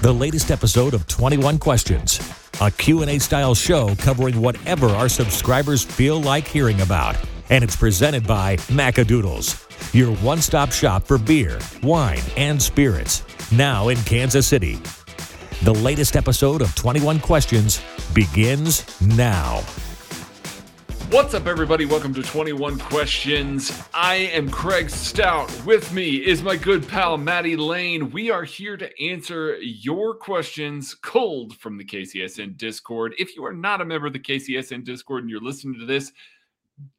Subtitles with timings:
[0.00, 2.20] the latest episode of 21 Questions,
[2.62, 7.16] a Q&A style show covering whatever our subscribers feel like hearing about.
[7.50, 13.98] And it's presented by Macadoodles, your one-stop shop for beer, wine, and spirits, now in
[14.04, 14.78] Kansas City.
[15.64, 17.82] The latest episode of 21 Questions
[18.14, 19.62] begins now.
[21.10, 21.86] What's up, everybody?
[21.86, 23.82] Welcome to 21 Questions.
[23.92, 25.50] I am Craig Stout.
[25.66, 28.12] With me is my good pal, Maddie Lane.
[28.12, 33.16] We are here to answer your questions cold from the KCSN Discord.
[33.18, 36.12] If you are not a member of the KCSN Discord and you're listening to this,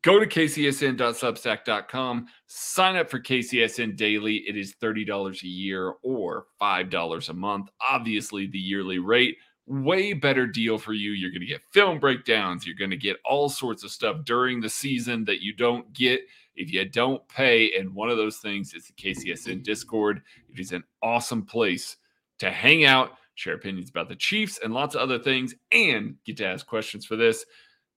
[0.01, 4.43] go to kcsn.substack.com, sign up for KCSN Daily.
[4.45, 7.69] It is $30 a year or $5 a month.
[7.79, 9.37] Obviously, the yearly rate
[9.71, 11.11] way better deal for you.
[11.11, 12.65] You're going to get film breakdowns.
[12.65, 16.21] You're going to get all sorts of stuff during the season that you don't get
[16.55, 17.71] if you don't pay.
[17.71, 20.21] And one of those things is the KCSN Discord.
[20.53, 21.97] It is an awesome place
[22.39, 26.37] to hang out, share opinions about the Chiefs and lots of other things, and get
[26.37, 27.45] to ask questions for this.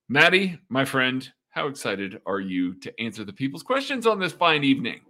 [0.09, 4.65] Maddie, my friend, how excited are you to answer the people's questions on this fine
[4.65, 5.01] evening?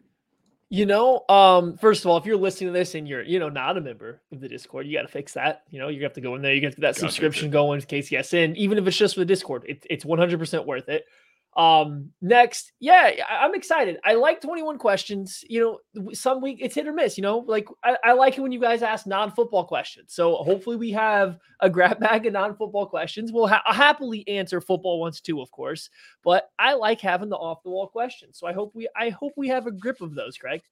[0.75, 3.49] You know, um, first of all, if you're listening to this and you're, you know,
[3.49, 5.63] not a member of the Discord, you got to fix that.
[5.71, 6.53] You know, you have to go in there.
[6.53, 9.25] You got to get that subscription going to KCSN, even if it's just for the
[9.25, 9.63] Discord.
[9.69, 11.07] It, it's 100% worth it.
[11.57, 13.99] Um, next, yeah, I, am excited.
[14.05, 15.45] I like 21 questions.
[15.49, 17.17] You know, some week it's hit or miss.
[17.17, 20.15] You know, like I, I like it when you guys ask non-football questions.
[20.15, 23.33] So hopefully we have a grab bag of non-football questions.
[23.33, 25.91] We'll ha- happily answer football ones too, of course.
[26.25, 28.39] But I like having the off-the-wall questions.
[28.39, 30.63] So I hope we I hope we have a grip of those, Craig.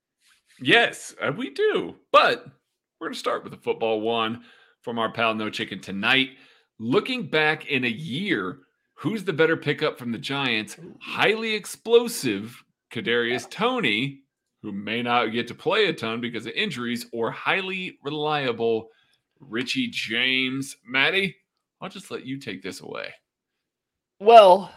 [0.61, 1.95] Yes, uh, we do.
[2.11, 2.45] But
[3.01, 4.43] we're to start with the football one
[4.83, 6.31] from our pal No Chicken tonight.
[6.79, 8.59] Looking back in a year
[9.03, 10.77] Who's the better pickup from the Giants?
[11.01, 14.21] Highly explosive Kadarius Toney,
[14.63, 18.91] who may not get to play a ton because of injuries, or highly reliable
[19.41, 20.77] Richie James.
[20.87, 21.35] Maddie,
[21.81, 23.13] I'll just let you take this away.
[24.21, 24.71] Well,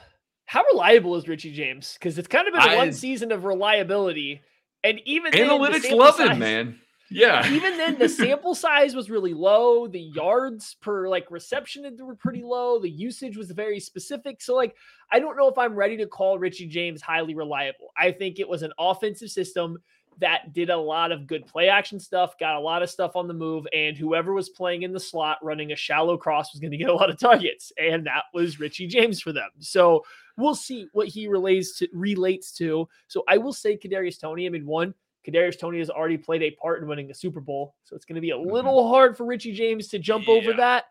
[0.45, 1.93] how reliable is Richie James?
[1.93, 4.41] Because it's kind of been I, one season of reliability,
[4.83, 6.79] and even analytics love him, man.
[7.15, 7.47] Yeah.
[7.51, 9.87] Even then, the sample size was really low.
[9.87, 12.79] The yards per like reception were pretty low.
[12.79, 14.41] The usage was very specific.
[14.41, 14.75] So, like,
[15.11, 17.91] I don't know if I'm ready to call Richie James highly reliable.
[17.97, 19.77] I think it was an offensive system
[20.19, 23.27] that did a lot of good play action stuff, got a lot of stuff on
[23.27, 26.71] the move, and whoever was playing in the slot running a shallow cross was going
[26.71, 29.49] to get a lot of targets, and that was Richie James for them.
[29.59, 30.03] So
[30.37, 32.87] we'll see what he relates to relates to.
[33.07, 34.45] So I will say Kadarius Toney.
[34.45, 34.93] I mean, one
[35.27, 38.15] Kadarius Toney has already played a part in winning the Super Bowl, so it's going
[38.15, 38.51] to be a mm-hmm.
[38.51, 40.33] little hard for Richie James to jump yeah.
[40.33, 40.85] over that.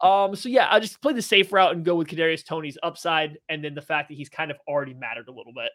[0.00, 3.38] Um, so yeah, I'll just play the safe route and go with Kadarius Toney's upside,
[3.48, 5.70] and then the fact that he's kind of already mattered a little bit.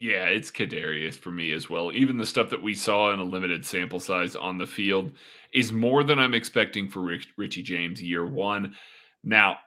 [0.00, 1.92] Yeah, it's Kadarius for me as well.
[1.92, 5.12] Even the stuff that we saw in a limited sample size on the field
[5.52, 8.74] is more than I'm expecting for Rich, Richie James year one.
[9.22, 9.58] Now,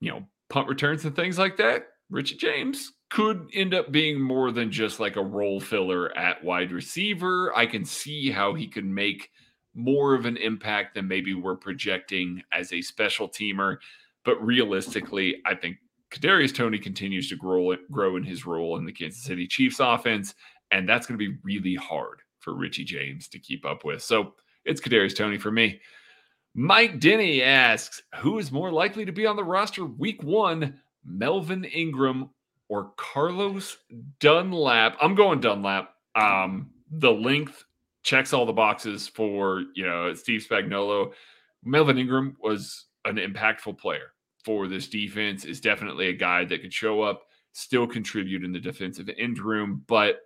[0.00, 1.86] you know, punt returns and things like that.
[2.10, 6.72] Richie James could end up being more than just like a role filler at wide
[6.72, 7.54] receiver.
[7.54, 9.30] I can see how he could make
[9.74, 13.76] more of an impact than maybe we're projecting as a special teamer.
[14.24, 15.76] But realistically, I think
[16.10, 20.34] Kadarius Toney continues to grow grow in his role in the Kansas City Chiefs offense,
[20.70, 24.02] and that's going to be really hard for Richie James to keep up with.
[24.02, 24.34] So
[24.64, 25.82] it's Kadarius Toney for me.
[26.54, 31.64] Mike Denny asks, who is more likely to be on the roster week one, Melvin
[31.64, 32.30] Ingram
[32.72, 33.76] or Carlos
[34.18, 34.96] Dunlap.
[34.98, 35.90] I'm going Dunlap.
[36.14, 37.66] Um, the length
[38.02, 41.12] checks all the boxes for you know Steve Spagnuolo.
[41.62, 45.44] Melvin Ingram was an impactful player for this defense.
[45.44, 49.84] Is definitely a guy that could show up, still contribute in the defensive end room,
[49.86, 50.20] but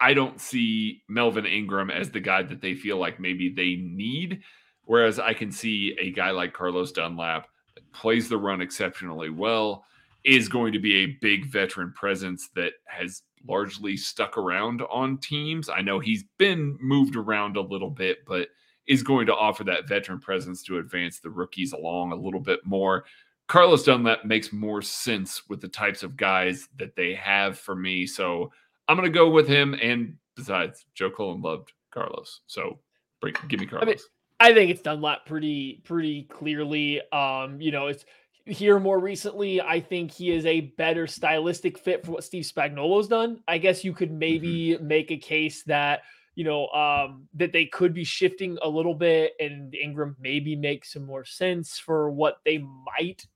[0.00, 4.42] I don't see Melvin Ingram as the guy that they feel like maybe they need.
[4.82, 7.46] Whereas I can see a guy like Carlos Dunlap
[7.76, 9.84] that plays the run exceptionally well,
[10.24, 15.68] is going to be a big veteran presence that has largely stuck around on teams.
[15.68, 18.48] I know he's been moved around a little bit, but
[18.86, 22.60] is going to offer that veteran presence to advance the rookies along a little bit
[22.64, 23.04] more.
[23.46, 28.06] Carlos Dunlap makes more sense with the types of guys that they have for me.
[28.06, 28.50] So
[28.88, 29.74] I'm going to go with him.
[29.80, 32.40] And besides, Joe Cullen loved Carlos.
[32.46, 32.80] So
[33.20, 33.84] bring, give me Carlos.
[33.84, 33.98] I, mean,
[34.40, 37.00] I think it's Dunlap pretty, pretty clearly.
[37.10, 38.04] Um, you know, it's
[38.48, 39.60] here more recently.
[39.60, 43.42] I think he is a better stylistic fit for what Steve Spagnuolo's done.
[43.46, 44.86] I guess you could maybe mm-hmm.
[44.86, 46.02] make a case that
[46.34, 50.92] you know um, that they could be shifting a little bit, and Ingram maybe makes
[50.92, 53.26] some more sense for what they might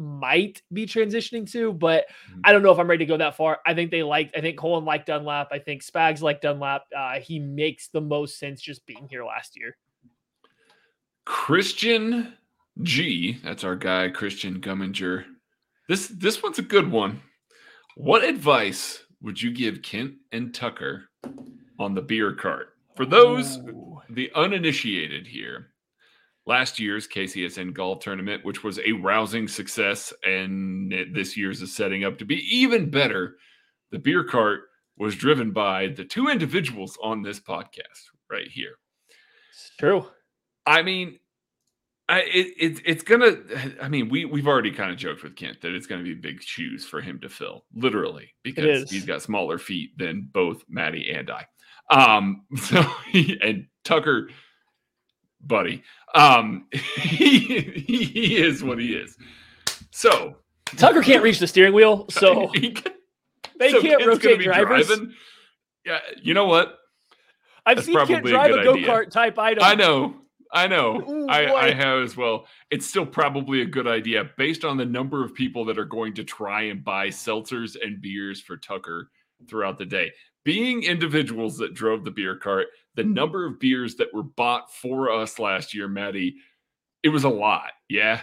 [0.00, 2.40] might be transitioning to, but mm-hmm.
[2.44, 3.60] I don't know if I'm ready to go that far.
[3.66, 5.48] I think they like, I think Cullen liked Dunlap.
[5.52, 6.86] I think Spags like Dunlap.
[6.96, 9.76] Uh, he makes the most sense just being here last year.
[11.26, 12.32] Christian
[12.82, 15.24] G, that's our guy, Christian Gumminger.
[15.88, 17.20] This this one's a good one.
[17.96, 21.04] What advice would you give Kent and Tucker
[21.78, 22.74] on the beer cart?
[22.96, 24.00] For those Ooh.
[24.10, 25.68] the uninitiated here,
[26.46, 32.04] last year's KCSN golf tournament, which was a rousing success, and this year's is setting
[32.04, 33.36] up to be even better.
[33.90, 34.62] The beer cart
[34.96, 38.74] was driven by the two individuals on this podcast right here.
[39.50, 40.06] It's true.
[40.66, 41.18] I mean,
[42.10, 43.36] I, it, it, it's gonna.
[43.80, 46.42] I mean, we we've already kind of joked with Kent that it's gonna be big
[46.42, 51.30] shoes for him to fill, literally, because he's got smaller feet than both Maddie and
[51.30, 51.46] I.
[51.88, 54.28] Um, so he, and Tucker,
[55.40, 59.16] buddy, um, he he is what he is.
[59.92, 60.34] So
[60.64, 62.74] Tucker can't reach the steering wheel, so can,
[63.56, 64.88] they so can't Kent's rotate drivers.
[64.88, 65.14] Driving.
[65.86, 66.76] Yeah, you know what?
[67.64, 69.62] I've That's seen Kent drive a, a go kart type item.
[69.62, 70.16] I know.
[70.52, 71.26] I know.
[71.28, 72.46] I, I, have as well.
[72.70, 76.14] It's still probably a good idea based on the number of people that are going
[76.14, 79.10] to try and buy seltzers and beers for Tucker
[79.48, 80.10] throughout the day.
[80.44, 82.66] Being individuals that drove the beer cart,
[82.96, 86.36] the number of beers that were bought for us last year, Maddie,
[87.02, 87.70] it was a lot.
[87.88, 88.20] Yeah.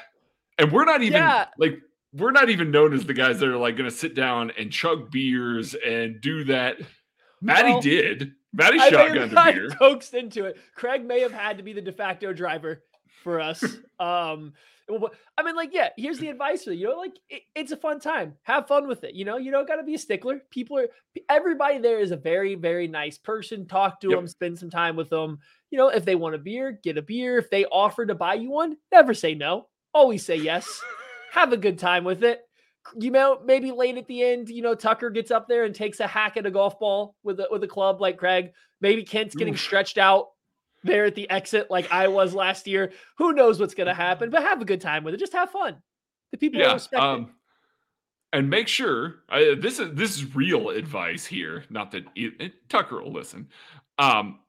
[0.57, 1.45] And we're not even yeah.
[1.57, 1.79] like,
[2.13, 4.71] we're not even known as the guys that are like going to sit down and
[4.71, 6.77] chug beers and do that.
[7.41, 8.33] Maddie well, did.
[8.57, 9.69] Maddie shotgunned a beer.
[9.69, 10.57] Coaxed into it.
[10.75, 12.83] Craig may have had to be the de facto driver
[13.23, 13.63] for us.
[13.99, 14.53] um,
[15.37, 16.79] I mean, like, yeah, here's the advice for you.
[16.79, 18.35] You know, like, it, it's a fun time.
[18.43, 19.13] Have fun with it.
[19.13, 20.41] You know, you don't got to be a stickler.
[20.49, 20.87] People are,
[21.29, 23.67] everybody there is a very, very nice person.
[23.67, 24.17] Talk to yep.
[24.17, 25.39] them, spend some time with them.
[25.71, 27.37] You know, if they want a beer, get a beer.
[27.37, 29.67] If they offer to buy you one, never say no.
[29.93, 30.81] Always say yes.
[31.33, 32.46] Have a good time with it
[32.99, 35.99] you know, maybe late at the end, you know, Tucker gets up there and takes
[35.99, 38.51] a hack at a golf ball with a, with a club like Craig.
[38.81, 39.59] Maybe Kent's getting Oof.
[39.59, 40.29] stretched out
[40.83, 42.91] there at the exit like I was last year.
[43.17, 44.29] Who knows what's going to happen?
[44.29, 45.19] But have a good time with it.
[45.19, 45.81] Just have fun.
[46.31, 47.31] The people yeah, respect um.
[48.33, 51.63] And make sure I, this is this is real advice here.
[51.69, 53.47] Not that it, it, Tucker will listen.
[53.97, 54.39] Um,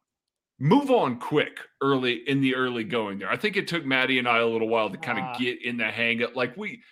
[0.59, 3.30] move on quick early in the early going there.
[3.30, 5.62] I think it took Maddie and I a little while to kind of uh, get
[5.64, 6.83] in the hang of like we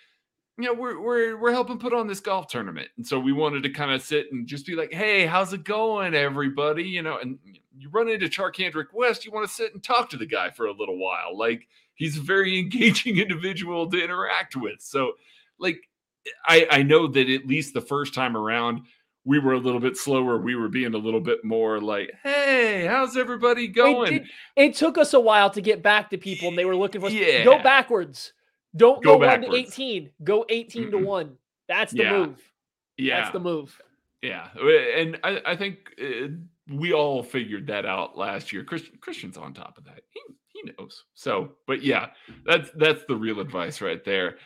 [0.57, 3.61] you know, we're we're we're helping put on this golf tournament, and so we wanted
[3.63, 7.19] to kind of sit and just be like, "Hey, how's it going, everybody?" You know,
[7.19, 7.37] and
[7.77, 10.65] you run into Charcandrick West, you want to sit and talk to the guy for
[10.65, 11.37] a little while.
[11.37, 14.81] Like he's a very engaging individual to interact with.
[14.81, 15.13] So,
[15.59, 15.79] like,
[16.47, 18.81] I I know that at least the first time around,
[19.25, 20.39] we were a little bit slower.
[20.39, 24.29] We were being a little bit more like, "Hey, how's everybody going?" It, it,
[24.69, 27.07] it took us a while to get back to people, and they were looking for
[27.07, 27.13] us.
[27.13, 27.43] Yeah.
[27.43, 28.33] Go backwards
[28.77, 30.09] don't go, go 1 to 18.
[30.23, 31.37] Go 18 mm to 1.
[31.67, 32.11] That's the yeah.
[32.11, 32.51] move.
[32.97, 33.21] Yeah.
[33.21, 33.79] That's the move.
[34.21, 34.47] Yeah.
[34.95, 36.27] And I, I think uh,
[36.71, 38.63] we all figured that out last year.
[38.63, 40.01] Christian, Christian's on top of that.
[40.09, 40.21] He,
[40.53, 41.03] he knows.
[41.13, 42.07] So, but yeah,
[42.45, 44.37] that's that's the real advice right there.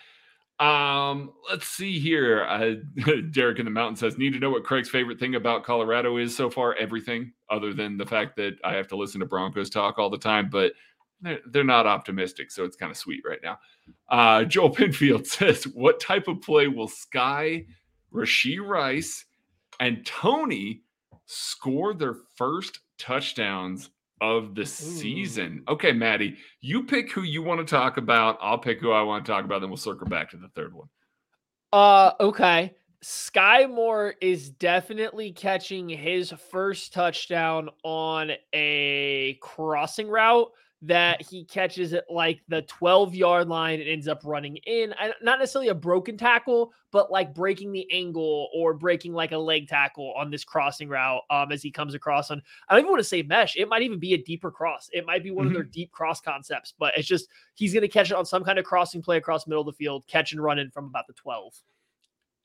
[0.59, 2.45] Um, let's see here.
[2.45, 2.75] Uh,
[3.31, 6.35] Derek in the mountain says, "Need to know what Craig's favorite thing about Colorado is
[6.35, 6.75] so far.
[6.75, 10.17] Everything, other than the fact that I have to listen to Broncos talk all the
[10.17, 10.49] time.
[10.49, 10.73] But
[11.21, 13.59] they're, they're not optimistic, so it's kind of sweet right now.
[14.09, 17.65] Uh, Joel Pinfield says, "What type of play will Sky,
[18.13, 19.25] Rashee Rice,
[19.79, 20.81] and Toney
[21.25, 25.73] score their first touchdowns of the season?" Ooh.
[25.73, 28.37] Okay, Maddie, you pick who you want to talk about.
[28.41, 29.61] I'll pick who I want to talk about.
[29.61, 30.89] Then we'll circle back to the third one.
[31.71, 32.73] Uh, okay.
[33.03, 40.51] Sky Moore is definitely catching his first touchdown on a crossing route
[40.83, 44.93] that he catches at like the 12 yard line and ends up running in.
[44.99, 49.37] I, not necessarily a broken tackle, but like breaking the angle or breaking like a
[49.37, 52.41] leg tackle on this crossing route um, as he comes across on.
[52.67, 53.55] I don't even want to say mesh.
[53.55, 54.89] It might even be a deeper cross.
[54.91, 55.51] It might be one mm-hmm.
[55.51, 55.71] of their mm-hmm.
[55.71, 58.65] deep cross concepts, but it's just he's going to catch it on some kind of
[58.65, 61.53] crossing play across middle of the field, catch and run in from about the 12.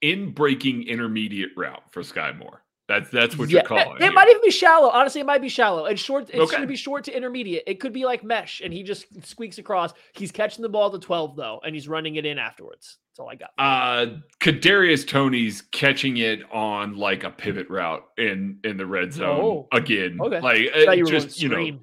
[0.02, 2.65] In breaking intermediate route for Sky Moore.
[2.88, 3.96] That's that's what yeah, you're calling.
[4.00, 4.90] It, it might even be shallow.
[4.90, 5.86] Honestly, it might be shallow.
[5.86, 6.30] It's short.
[6.30, 6.50] It's okay.
[6.52, 7.64] going to be short to intermediate.
[7.66, 9.92] It could be like mesh, and he just squeaks across.
[10.12, 12.98] He's catching the ball to twelve though, and he's running it in afterwards.
[13.10, 13.50] That's all I got.
[13.58, 19.40] Uh, Kadarius Toney's catching it on like a pivot route in in the red zone
[19.40, 20.18] oh, again.
[20.20, 21.80] Okay, like it, just you know,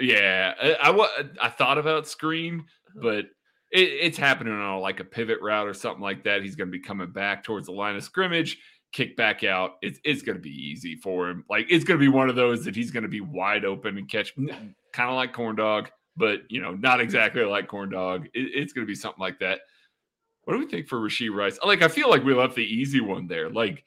[0.00, 0.52] yeah.
[0.82, 3.00] I, I I thought about screen, uh-huh.
[3.00, 3.24] but
[3.70, 6.42] it, it's happening on like a pivot route or something like that.
[6.42, 8.58] He's going to be coming back towards the line of scrimmage
[8.92, 9.76] kick back out.
[9.82, 11.44] It's it's going to be easy for him.
[11.48, 13.98] Like it's going to be one of those that he's going to be wide open
[13.98, 18.26] and catch, kind of like corn dog, but you know, not exactly like corn dog.
[18.34, 19.60] It, it's going to be something like that.
[20.44, 21.58] What do we think for Rashee Rice?
[21.64, 23.48] Like I feel like we left the easy one there.
[23.48, 23.84] Like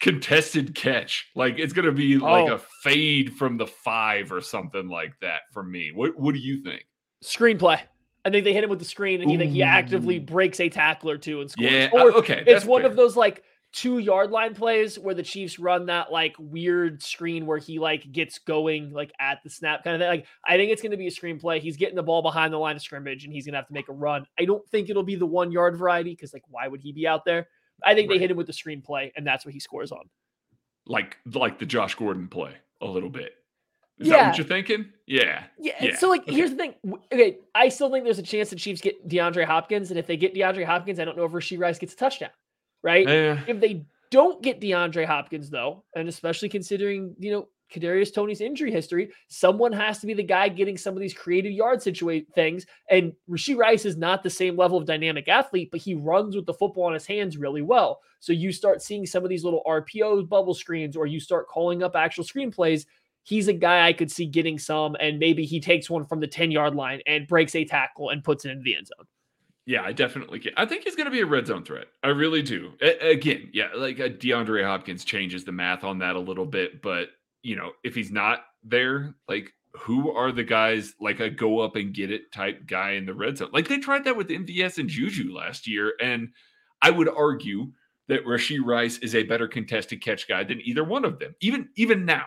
[0.00, 1.28] contested catch.
[1.34, 2.54] Like it's going to be like oh.
[2.54, 5.92] a fade from the five or something like that for me.
[5.94, 6.86] What What do you think?
[7.22, 7.80] Screenplay.
[8.24, 10.68] I think they hit him with the screen, and he think he actively breaks a
[10.68, 11.70] tackle or two and scores.
[11.70, 12.42] Yeah, or uh, okay.
[12.46, 12.90] It's one fair.
[12.90, 13.42] of those like
[13.78, 18.10] two yard line plays where the Chiefs run that like weird screen where he like
[18.10, 20.08] gets going like at the snap kind of thing.
[20.08, 21.60] Like I think it's going to be a screenplay.
[21.60, 23.72] He's getting the ball behind the line of scrimmage and he's going to have to
[23.72, 24.26] make a run.
[24.36, 27.06] I don't think it'll be the one yard variety because like why would he be
[27.06, 27.46] out there?
[27.84, 28.16] I think right.
[28.16, 30.10] they hit him with the screenplay and that's what he scores on.
[30.84, 33.34] Like like the Josh Gordon play a little bit.
[34.00, 34.16] Is yeah.
[34.16, 34.86] that what you're thinking?
[35.06, 35.44] Yeah.
[35.58, 35.72] yeah.
[35.80, 35.96] yeah.
[35.96, 36.32] So, like, okay.
[36.32, 36.74] here's the thing.
[37.12, 40.16] Okay, I still think there's a chance the Chiefs get DeAndre Hopkins, and if they
[40.16, 42.30] get DeAndre Hopkins, I don't know if Rashee Rice gets a touchdown
[42.82, 43.06] right?
[43.06, 43.40] Yeah.
[43.46, 48.72] If they don't get DeAndre Hopkins, though, and especially considering, you know, Kadarius Toney's injury
[48.72, 52.64] history, someone has to be the guy getting some of these creative yard situate things.
[52.90, 56.46] And Rashee Rice is not the same level of dynamic athlete, but he runs with
[56.46, 58.00] the football in his hands really well.
[58.20, 61.82] So you start seeing some of these little RPOs, bubble screens, or you start calling
[61.82, 62.86] up actual screenplays.
[63.22, 66.26] He's a guy I could see getting some, and maybe he takes one from the
[66.26, 69.06] 10 yard line and breaks a tackle and puts it into the end zone.
[69.68, 70.52] Yeah, I definitely can.
[70.56, 71.88] I think he's going to be a red zone threat.
[72.02, 72.72] I really do.
[72.80, 76.46] A- again, yeah, like a uh, DeAndre Hopkins changes the math on that a little
[76.46, 77.10] bit, but
[77.42, 81.76] you know, if he's not there, like who are the guys like a go up
[81.76, 83.50] and get it type guy in the red zone?
[83.52, 86.30] Like they tried that with MVS and Juju last year, and
[86.80, 87.70] I would argue
[88.08, 91.34] that Rashee Rice is a better contested catch guy than either one of them.
[91.42, 92.24] Even even now,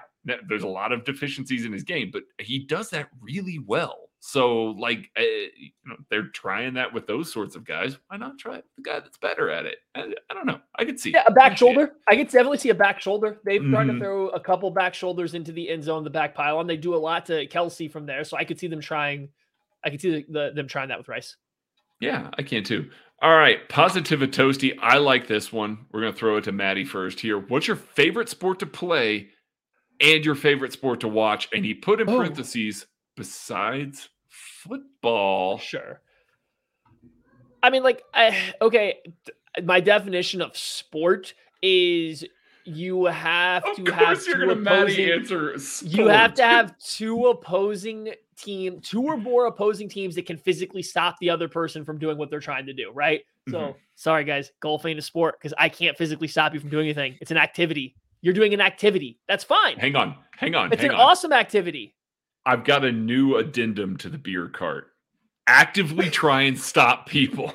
[0.47, 4.10] there's a lot of deficiencies in his game, but he does that really well.
[4.23, 7.97] So, like, uh, you know, they're trying that with those sorts of guys.
[8.07, 9.79] Why not try it with the guy that's better at it?
[9.95, 10.59] I, I don't know.
[10.75, 11.85] I could see yeah, a back shoulder.
[11.85, 11.93] It.
[12.07, 13.39] I could definitely see a back shoulder.
[13.43, 13.73] They've mm-hmm.
[13.73, 16.67] tried to throw a couple back shoulders into the end zone, the back pylon.
[16.67, 19.29] They do a lot to Kelce from there, so I could see them trying.
[19.83, 21.35] I could see the, the, them trying that with Rice.
[21.99, 22.91] Yeah, I can too.
[23.23, 24.77] All right, positive toasty.
[24.79, 25.87] I like this one.
[25.91, 27.39] We're gonna throw it to Maddie first here.
[27.39, 29.29] What's your favorite sport to play
[29.99, 31.49] and your favorite sport to watch?
[31.51, 32.17] And he put in oh.
[32.17, 32.85] parentheses
[33.17, 34.09] besides
[34.63, 35.57] football.
[35.57, 36.01] Sure.
[37.63, 38.99] I mean, like, I, okay,
[39.63, 42.25] my definition of sport is
[42.65, 48.13] you have of to have you're two opposing, answer you have to have two opposing
[48.37, 52.17] team, two or more opposing teams that can physically stop the other person from doing
[52.17, 53.21] what they're trying to do, right?
[53.49, 53.77] So, mm-hmm.
[53.95, 57.17] sorry guys, golf ain't a sport because I can't physically stop you from doing anything.
[57.21, 57.95] It's an activity.
[58.21, 59.19] You're doing an activity.
[59.27, 59.77] That's fine.
[59.77, 60.71] Hang on, hang on.
[60.71, 61.01] It's hang an on.
[61.01, 61.95] awesome activity.
[62.45, 64.87] I've got a new addendum to the beer cart.
[65.47, 67.53] Actively try and stop people.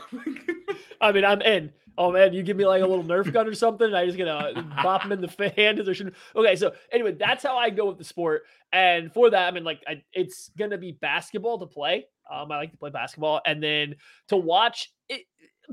[1.00, 1.72] I mean, I'm in.
[1.98, 4.18] Oh man, you give me like a little Nerf gun or something, and I just
[4.18, 6.14] gonna pop them in the hand as should.
[6.34, 8.42] Okay, so anyway, that's how I go with the sport.
[8.72, 12.06] And for that, I mean, like, I, it's gonna be basketball to play.
[12.30, 13.96] Um, I like to play basketball, and then
[14.28, 15.22] to watch it,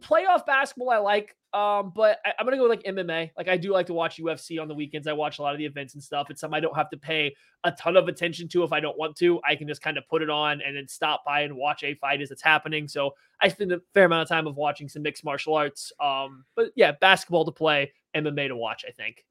[0.02, 0.90] playoff basketball.
[0.90, 3.30] I like um, but I, am gonna go with like MMA.
[3.38, 5.08] Like I do like to watch UFC on the weekends.
[5.08, 6.32] I watch a lot of the events and stuff.
[6.32, 8.98] It's something I don't have to pay a ton of attention to if I don't
[8.98, 9.40] want to.
[9.48, 11.94] I can just kind of put it on and then stop by and watch a
[11.96, 12.88] fight as it's happening.
[12.88, 15.92] So I spend a fair amount of time of watching some mixed martial arts.
[16.00, 18.84] Um, but yeah, basketball to play, MMA to watch.
[18.88, 19.24] I think.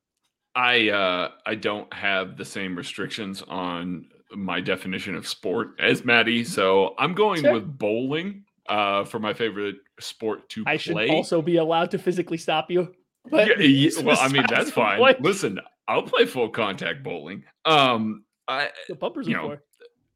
[0.54, 6.44] I uh I don't have the same restrictions on my definition of sport as Maddie,
[6.44, 7.52] so I'm going sure.
[7.52, 11.04] with bowling uh, for my favorite sport to I play.
[11.04, 12.94] I should also be allowed to physically stop you.
[13.30, 15.00] But yeah, yeah, well, I mean that's fine.
[15.20, 17.44] Listen, I'll play full contact bowling.
[17.64, 19.58] Um, I the bumpers you know,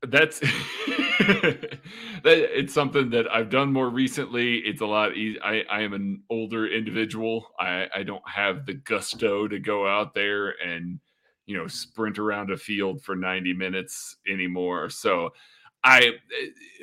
[0.02, 1.78] that's that
[2.24, 4.58] it's something that I've done more recently.
[4.58, 5.40] It's a lot easier.
[5.42, 7.46] I, I am an older individual.
[7.58, 10.98] I, I don't have the gusto to go out there and
[11.46, 14.90] you know sprint around a field for 90 minutes anymore.
[14.90, 15.30] So
[15.86, 16.10] I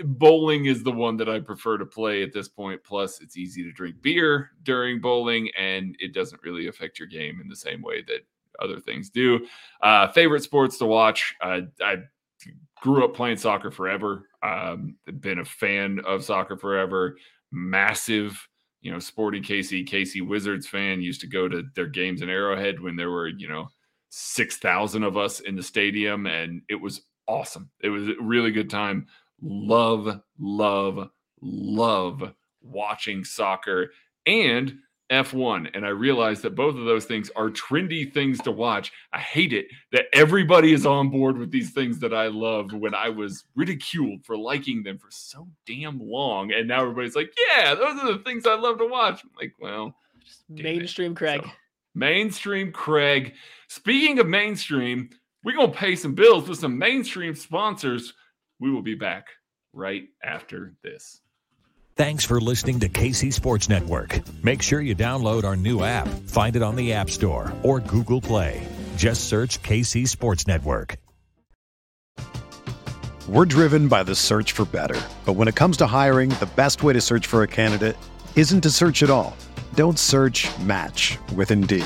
[0.06, 2.82] bowling is the one that I prefer to play at this point.
[2.86, 7.42] Plus, it's easy to drink beer during bowling, and it doesn't really affect your game
[7.42, 8.26] in the same way that
[8.62, 9.46] other things do.
[9.82, 11.36] Uh, favorite sports to watch?
[11.42, 11.98] I
[12.80, 14.30] grew up playing soccer forever.
[14.42, 17.18] Um, been a fan of soccer forever.
[17.52, 18.48] Massive,
[18.82, 21.02] you know, sporty Casey KC Wizards fan.
[21.02, 23.68] Used to go to their games in Arrowhead when there were, you know,
[24.08, 27.70] six thousand of us in the stadium, and it was awesome.
[27.82, 29.08] It was a really good time.
[29.42, 31.10] Love, love,
[31.42, 33.92] love watching soccer
[34.26, 34.78] and
[35.10, 35.70] F1.
[35.74, 38.92] And I realized that both of those things are trendy things to watch.
[39.12, 42.96] I hate it that everybody is on board with these things that I love when
[42.96, 46.52] I was ridiculed for liking them for so damn long.
[46.52, 49.24] And now everybody's like, yeah, those are the things I love to watch.
[49.24, 49.96] I'm like, well,
[50.50, 51.42] mainstream Craig.
[51.44, 51.52] So,
[51.94, 53.34] mainstream Craig.
[53.68, 55.10] Speaking of mainstream,
[55.44, 58.14] we're going to pay some bills with some mainstream sponsors.
[58.60, 59.28] We will be back
[59.74, 61.20] right after this.
[61.96, 64.20] Thanks for listening to KC Sports Network.
[64.44, 66.08] Make sure you download our new app.
[66.26, 68.66] Find it on the App Store or Google Play.
[68.96, 70.98] Just search KC Sports Network.
[73.28, 75.00] We're driven by the search for better.
[75.26, 77.96] But when it comes to hiring, the best way to search for a candidate
[78.36, 79.38] isn't to search at all.
[79.76, 81.86] Don't search match with Indeed.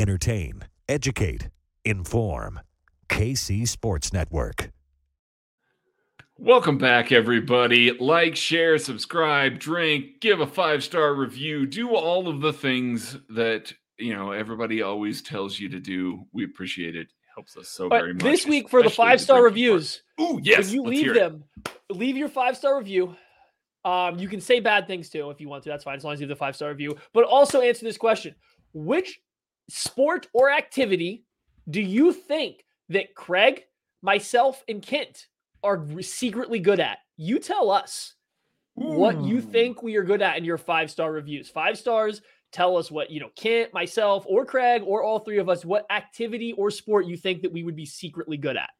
[0.00, 1.50] entertain, educate,
[1.84, 2.60] inform.
[3.10, 4.70] KC Sports Network.
[6.38, 7.90] Welcome back, everybody.
[7.90, 13.74] Like, share, subscribe, drink, give a five star review, do all of the things that
[13.98, 16.24] you know everybody always tells you to do.
[16.32, 17.08] We appreciate it.
[17.34, 18.22] Helps us so but very much.
[18.22, 20.02] This week for the five star reviews.
[20.18, 21.44] Oh yes, when you leave them,
[21.90, 23.16] leave your five star review.
[23.84, 25.68] Um, you can say bad things too if you want to.
[25.68, 26.96] That's fine as long as you have the five star review.
[27.12, 28.34] But also answer this question:
[28.72, 29.20] Which
[29.70, 31.24] sport or activity
[31.68, 33.64] do you think that Craig,
[34.02, 35.26] myself, and Kent
[35.62, 36.98] are secretly good at?
[37.16, 38.14] You tell us
[38.80, 38.92] Ooh.
[38.92, 39.50] what you hmm.
[39.50, 41.48] think we are good at in your five star reviews.
[41.48, 42.22] Five stars.
[42.52, 45.86] Tell us what, you know, Kent, myself, or Craig, or all three of us, what
[45.88, 48.70] activity or sport you think that we would be secretly good at.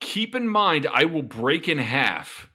[0.00, 2.48] Keep in mind, I will break in half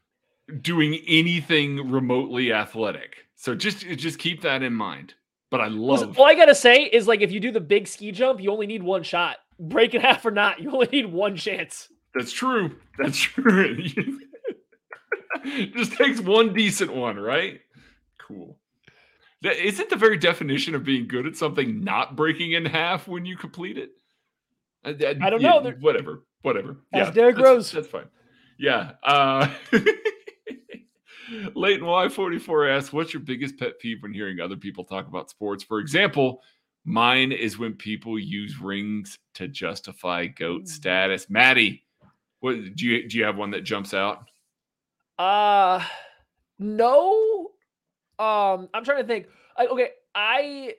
[0.62, 3.28] doing anything remotely athletic.
[3.36, 5.14] So just just keep that in mind.
[5.50, 6.00] But I love.
[6.00, 8.52] Listen, all I gotta say is like if you do the big ski jump, you
[8.52, 9.38] only need one shot.
[9.60, 11.90] Break in half or not, you only need one chance.
[12.14, 12.76] That's true.
[12.98, 13.78] That's true.
[15.46, 17.62] Just takes one decent one, right?
[18.20, 18.58] Cool.
[19.44, 23.38] Isn't the very definition of being good at something not breaking in half when you
[23.38, 23.92] complete it?
[24.84, 25.74] I, I, I don't yeah, know.
[25.80, 26.24] Whatever.
[26.42, 26.78] Whatever.
[26.92, 27.72] As yeah, Derrick Rose.
[27.72, 28.08] That's fine.
[28.58, 28.94] Yeah.
[29.04, 29.50] Uh,
[31.56, 35.64] Leighton Y44 asks, What's your biggest pet peeve when hearing other people talk about sports?
[35.64, 36.42] For example,
[36.86, 40.68] mine is when people use rings to justify GOAT mm.
[40.68, 41.30] status.
[41.30, 41.84] Maddie,
[42.40, 44.30] what do you do you have one that jumps out?
[45.18, 45.84] Uh
[46.60, 47.52] no.
[48.20, 49.28] Um, I'm trying to think.
[49.56, 50.74] I, okay, I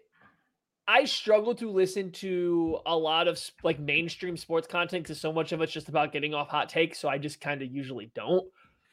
[0.87, 5.53] I struggle to listen to a lot of like mainstream sports content because so much
[5.53, 6.99] of it's just about getting off hot takes.
[6.99, 8.47] So I just kind of usually don't.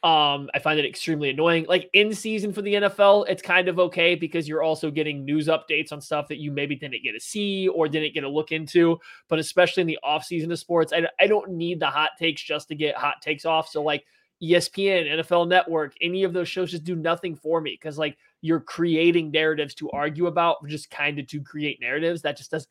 [0.06, 1.66] Um, I find it extremely annoying.
[1.68, 5.48] Like in season for the NFL, it's kind of okay because you're also getting news
[5.48, 8.52] updates on stuff that you maybe didn't get to see or didn't get to look
[8.52, 9.00] into.
[9.26, 12.40] But especially in the off season of sports, I, I don't need the hot takes
[12.40, 13.68] just to get hot takes off.
[13.68, 14.04] So like
[14.40, 18.60] ESPN, NFL Network, any of those shows just do nothing for me because like you're
[18.60, 22.22] creating narratives to argue about, just kind of to create narratives.
[22.22, 22.68] That just does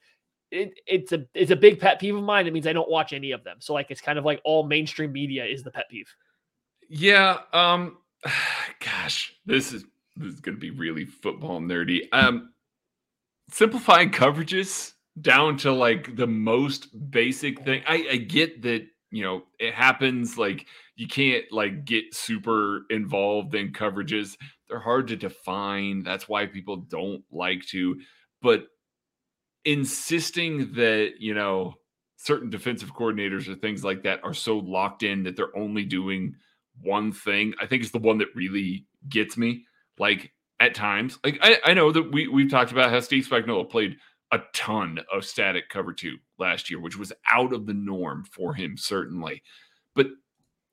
[0.52, 2.48] it, it's a it's a big pet peeve of mine.
[2.48, 3.58] It means I don't watch any of them.
[3.60, 6.08] So like it's kind of like all mainstream media is the pet peeve.
[6.90, 7.40] Yeah.
[7.54, 7.98] Um.
[8.80, 12.08] Gosh, this is this is going to be really football nerdy.
[12.12, 12.54] Um,
[13.50, 17.84] simplifying coverages down to like the most basic thing.
[17.88, 20.38] I, I get that you know it happens.
[20.38, 24.36] Like you can't like get super involved in coverages.
[24.70, 26.04] They're hard to define.
[26.04, 28.00] That's why people don't like to.
[28.42, 28.68] But
[29.66, 31.74] insisting that you know
[32.18, 36.36] certain defensive coordinators or things like that are so locked in that they're only doing
[36.82, 39.66] one thing, I think is the one that really gets me.
[39.98, 43.70] Like at times, like I, I know that we we've talked about how Steve Spagnuolo
[43.70, 43.98] played
[44.32, 48.54] a ton of static cover two last year, which was out of the norm for
[48.54, 49.42] him, certainly.
[49.94, 50.08] But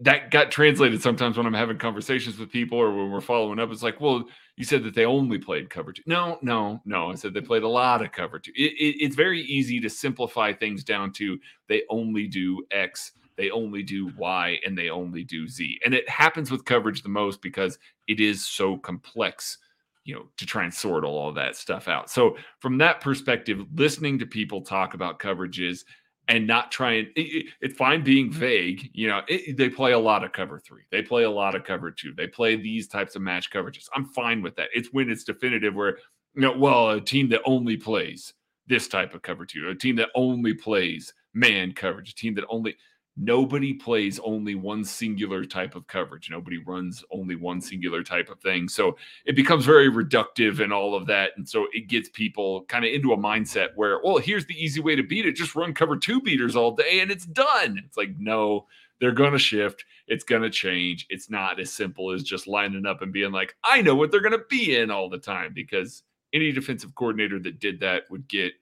[0.01, 3.71] that got translated sometimes when I'm having conversations with people or when we're following up.
[3.71, 4.25] It's like, well,
[4.57, 6.03] you said that they only played cover two.
[6.07, 7.13] No, no, no.
[7.13, 8.51] I said they played a lot of cover two.
[8.57, 11.39] It, it, it's very easy to simplify things down to
[11.69, 15.81] they only do X they only do Y and they only do Z.
[15.85, 19.59] And it happens with coverage the most because it is so complex,
[20.05, 22.11] you know, to try and sort all of that stuff out.
[22.11, 25.85] So, from that perspective, listening to people talk about coverages
[26.29, 28.39] and not trying it, it's fine being mm-hmm.
[28.39, 30.83] vague you know it, they play a lot of cover three.
[30.91, 32.15] They play a lot of cover two.
[32.17, 33.89] They play these types of match coverages.
[33.95, 34.69] I'm fine with that.
[34.75, 35.99] It's when it's definitive where
[36.35, 38.33] you know well a team that only plays
[38.67, 42.45] this type of cover two a team that only plays man coverage a team that
[42.49, 42.77] only
[43.17, 46.31] nobody plays only one singular type of coverage.
[46.31, 48.69] Nobody runs only one singular type of thing.
[48.69, 48.97] So
[49.27, 51.33] it becomes very reductive and all of that.
[51.37, 54.81] And so it gets people kind of into a mindset where, well, here's the easy
[54.81, 55.37] way to beat it.
[55.37, 57.81] Just run cover two beaters all day and it's done.
[57.85, 58.67] It's like, no,
[58.99, 59.85] they're going to shift.
[60.07, 61.07] It's going to change.
[61.11, 64.21] It's not as simple as just lining up and being like, I know what they're
[64.21, 68.27] going to be in all the time because any defensive coordinator that did that would
[68.29, 68.53] get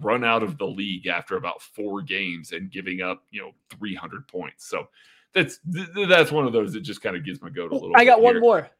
[0.00, 4.26] run out of the league after about four games and giving up, you know, 300
[4.26, 4.66] points.
[4.68, 4.88] So
[5.32, 5.60] that's
[6.08, 7.88] that's one of those that just kind of gives my goat a oh, little.
[7.90, 8.00] Bit.
[8.00, 8.40] I got one here.
[8.40, 8.70] more.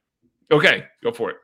[0.50, 1.36] Okay, go for it.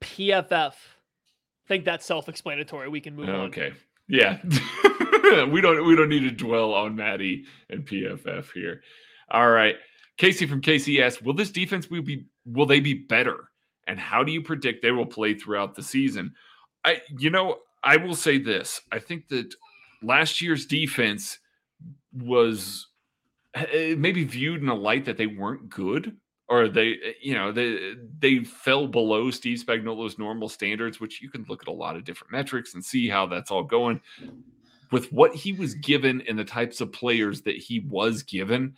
[0.00, 0.72] PFF.
[0.72, 2.88] I think that's self-explanatory.
[2.88, 3.38] We can move okay.
[3.38, 3.46] on.
[3.46, 3.72] Okay.
[4.08, 4.38] Yeah.
[5.46, 8.82] we don't we don't need to dwell on Maddie and PFF here.
[9.30, 9.76] All right.
[10.16, 13.50] Casey from KCS, will this defense will be will they be better?
[13.86, 16.34] And how do you predict they will play throughout the season?
[16.84, 18.80] I you know, I will say this.
[18.92, 19.54] I think that
[20.02, 21.38] last year's defense
[22.12, 22.88] was
[23.54, 26.16] eh, maybe viewed in a light that they weren't good
[26.48, 31.30] or they eh, you know they they fell below Steve Spagnuolo's normal standards which you
[31.30, 34.00] can look at a lot of different metrics and see how that's all going.
[34.90, 38.76] With what he was given and the types of players that he was given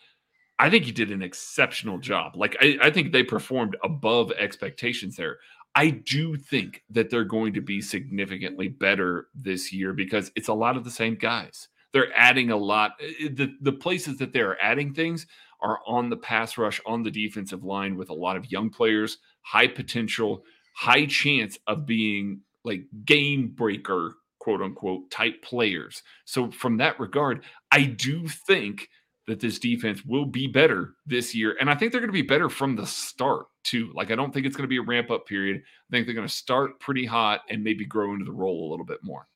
[0.58, 2.36] I think he did an exceptional job.
[2.36, 5.38] Like I, I think they performed above expectations there
[5.74, 10.54] I do think that they're going to be significantly better this year because it's a
[10.54, 11.68] lot of the same guys.
[11.92, 12.92] They're adding a lot.
[13.00, 15.26] Eh, eh, the, the places that they're adding things
[15.60, 19.18] are on the pass rush, on the defensive line with a lot of young players,
[19.42, 26.02] high potential, high chance of being like game breaker, quote unquote, type players.
[26.24, 28.88] So, from that regard, I do think
[29.26, 31.56] that this defense will be better this year.
[31.60, 33.92] And I think they're going to be better from the start, too.
[33.94, 35.58] Like, I don't think it's going to be a ramp up period.
[35.58, 38.70] I think they're going to start pretty hot and maybe grow into the role a
[38.70, 39.28] little bit more.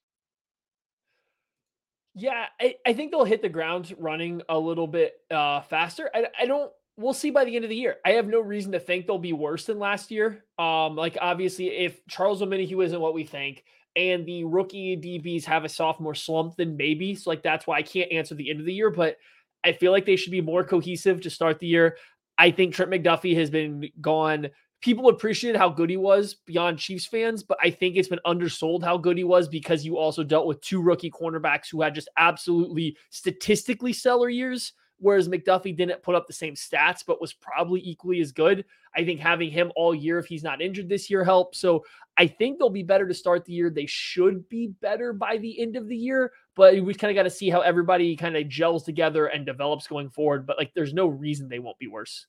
[2.14, 6.10] Yeah, I, I think they'll hit the ground running a little bit uh, faster.
[6.14, 7.96] I, I don't we'll see by the end of the year.
[8.04, 10.44] I have no reason to think they'll be worse than last year.
[10.58, 15.64] Um, like obviously, if Charles Omenihu isn't what we think, and the rookie DBs have
[15.64, 17.14] a sophomore slump, then maybe.
[17.14, 18.90] So like that's why I can't answer the end of the year.
[18.90, 19.16] But
[19.64, 21.96] I feel like they should be more cohesive to start the year.
[22.38, 24.48] I think Trent McDuffie has been gone.
[24.82, 28.84] People appreciated how good he was beyond Chiefs fans, but I think it's been undersold
[28.84, 32.08] how good he was because you also dealt with two rookie cornerbacks who had just
[32.18, 37.80] absolutely statistically stellar years whereas McDuffie didn't put up the same stats, but was probably
[37.84, 38.64] equally as good.
[38.94, 41.58] I think having him all year, if he's not injured this year, helps.
[41.58, 41.84] So
[42.16, 43.68] I think they'll be better to start the year.
[43.70, 47.24] They should be better by the end of the year, but we kind of got
[47.24, 50.46] to see how everybody kind of gels together and develops going forward.
[50.46, 52.26] But like, there's no reason they won't be worse.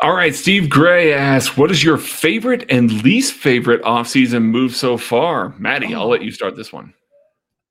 [0.00, 4.96] All right, Steve Gray asks, "What is your favorite and least favorite offseason move so
[4.96, 6.02] far?" Maddie, oh.
[6.02, 6.24] I'll let oh.
[6.24, 6.94] you start this one.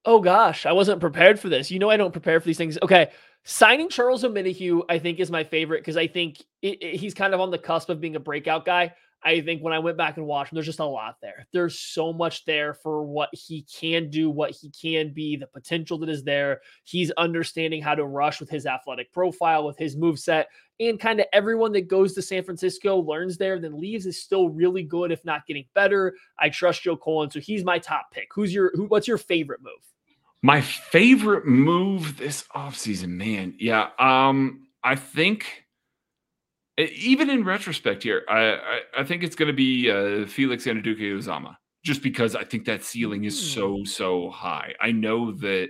[0.07, 1.69] Oh gosh, I wasn't prepared for this.
[1.69, 2.77] You know, I don't prepare for these things.
[2.81, 3.11] Okay,
[3.43, 7.33] signing Charles Omenihu, I think, is my favorite because I think it, it, he's kind
[7.33, 8.93] of on the cusp of being a breakout guy.
[9.21, 11.45] I think when I went back and watched him, there's just a lot there.
[11.51, 15.97] There's so much there for what he can do, what he can be, the potential
[15.97, 16.61] that is there.
[16.85, 20.47] He's understanding how to rush with his athletic profile, with his move set,
[20.79, 24.47] and kind of everyone that goes to San Francisco learns there, then leaves is still
[24.47, 26.15] really good, if not getting better.
[26.39, 28.29] I trust Joe Cullen, so he's my top pick.
[28.33, 28.85] Who's your who?
[28.85, 29.96] What's your favorite move?
[30.43, 33.55] My favorite move this offseason, man.
[33.59, 33.89] Yeah.
[33.99, 35.65] Um, I think
[36.77, 41.55] even in retrospect here, I I, I think it's going to be uh, Felix Anudike-Uzomah,
[41.83, 43.87] just because I think that ceiling is so mm.
[43.87, 44.73] so high.
[44.79, 45.69] I know that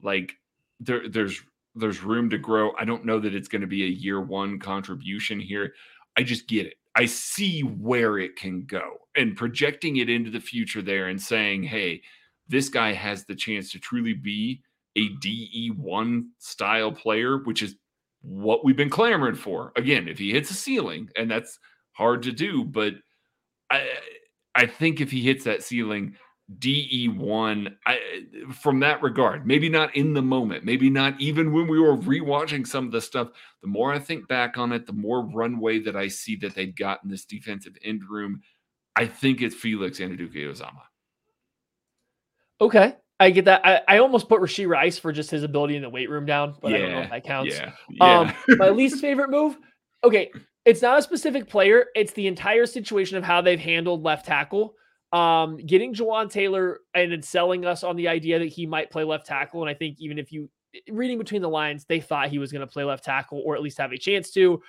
[0.00, 0.34] like
[0.80, 1.42] there there's
[1.74, 2.72] there's room to grow.
[2.78, 5.74] I don't know that it's going to be a year one contribution here.
[6.16, 6.74] I just get it.
[6.96, 11.64] I see where it can go and projecting it into the future there and saying,
[11.64, 12.02] hey,
[12.48, 14.62] this guy has the chance to truly be
[14.96, 17.76] a DE1 style player, which is
[18.20, 19.72] what we've been clamoring for.
[19.76, 21.58] Again, if he hits a ceiling, and that's
[21.92, 22.94] hard to do, but
[23.70, 23.88] I
[24.54, 26.16] I think if he hits that ceiling,
[26.58, 27.98] DE1 I,
[28.52, 32.66] from that regard, maybe not in the moment, maybe not even when we were rewatching
[32.66, 33.28] some of the stuff.
[33.62, 36.74] The more I think back on it, the more runway that I see that they've
[36.74, 38.42] got in this defensive end room.
[38.94, 40.82] I think it's Felix Anudike-Uzomah.
[42.60, 42.94] Okay.
[43.20, 43.64] I get that.
[43.64, 46.56] I, I almost put Rashee Rice for just his ability in the weight room down,
[46.60, 47.56] but yeah, I don't know if that counts.
[47.56, 48.18] Yeah, yeah.
[48.18, 49.56] Um, my least favorite move.
[50.02, 50.30] Okay,
[50.64, 51.86] it's not a specific player.
[51.94, 54.74] It's the entire situation of how they've handled left tackle.
[55.12, 59.04] Um, getting Jawaan Taylor and then selling us on the idea that he might play
[59.04, 59.62] left tackle.
[59.62, 60.50] And I think even if you
[60.90, 63.62] reading between the lines, they thought he was going to play left tackle or at
[63.62, 64.60] least have a chance to.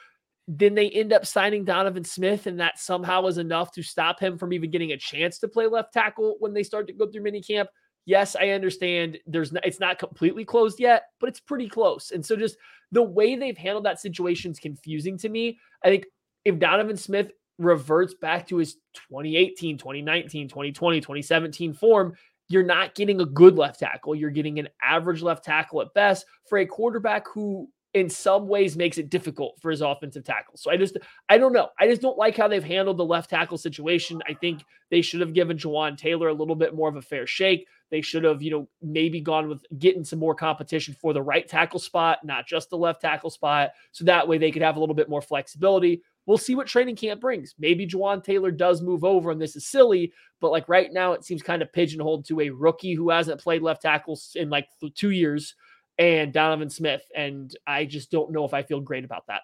[0.47, 4.37] Then they end up signing Donovan Smith, and that somehow was enough to stop him
[4.37, 7.23] from even getting a chance to play left tackle when they start to go through
[7.23, 7.67] minicamp
[8.05, 12.11] yes, I understand there's no, it's not completely closed yet, but it's pretty close.
[12.11, 12.57] And so just
[12.91, 15.59] the way they've handled that situation is confusing to me.
[15.83, 16.05] I think
[16.45, 22.13] if Donovan Smith reverts back to his 2018, 2019, 2020, 2017 form,
[22.47, 24.13] you're not getting a good left tackle.
[24.13, 28.75] You're getting an average left tackle at best for a quarterback who in some ways
[28.75, 30.57] makes it difficult for his offensive tackle.
[30.57, 30.97] So I just
[31.29, 31.69] I don't know.
[31.79, 34.21] I just don't like how they've handled the left tackle situation.
[34.27, 37.25] I think they should have given Jawaan Taylor a little bit more of a fair
[37.25, 37.67] shake.
[37.91, 41.47] They should have, you know, maybe gone with getting some more competition for the right
[41.47, 43.71] tackle spot, not just the left tackle spot.
[43.93, 46.01] So that way they could have a little bit more flexibility.
[46.25, 47.55] We'll see what training camp brings.
[47.57, 51.23] Maybe Jawaan Taylor does move over, and this is silly, but like right now, it
[51.23, 55.11] seems kind of pigeonholed to a rookie who hasn't played left tackles in like two
[55.11, 55.55] years
[55.97, 57.03] and Donovan Smith.
[57.15, 59.41] And I just don't know if I feel great about that.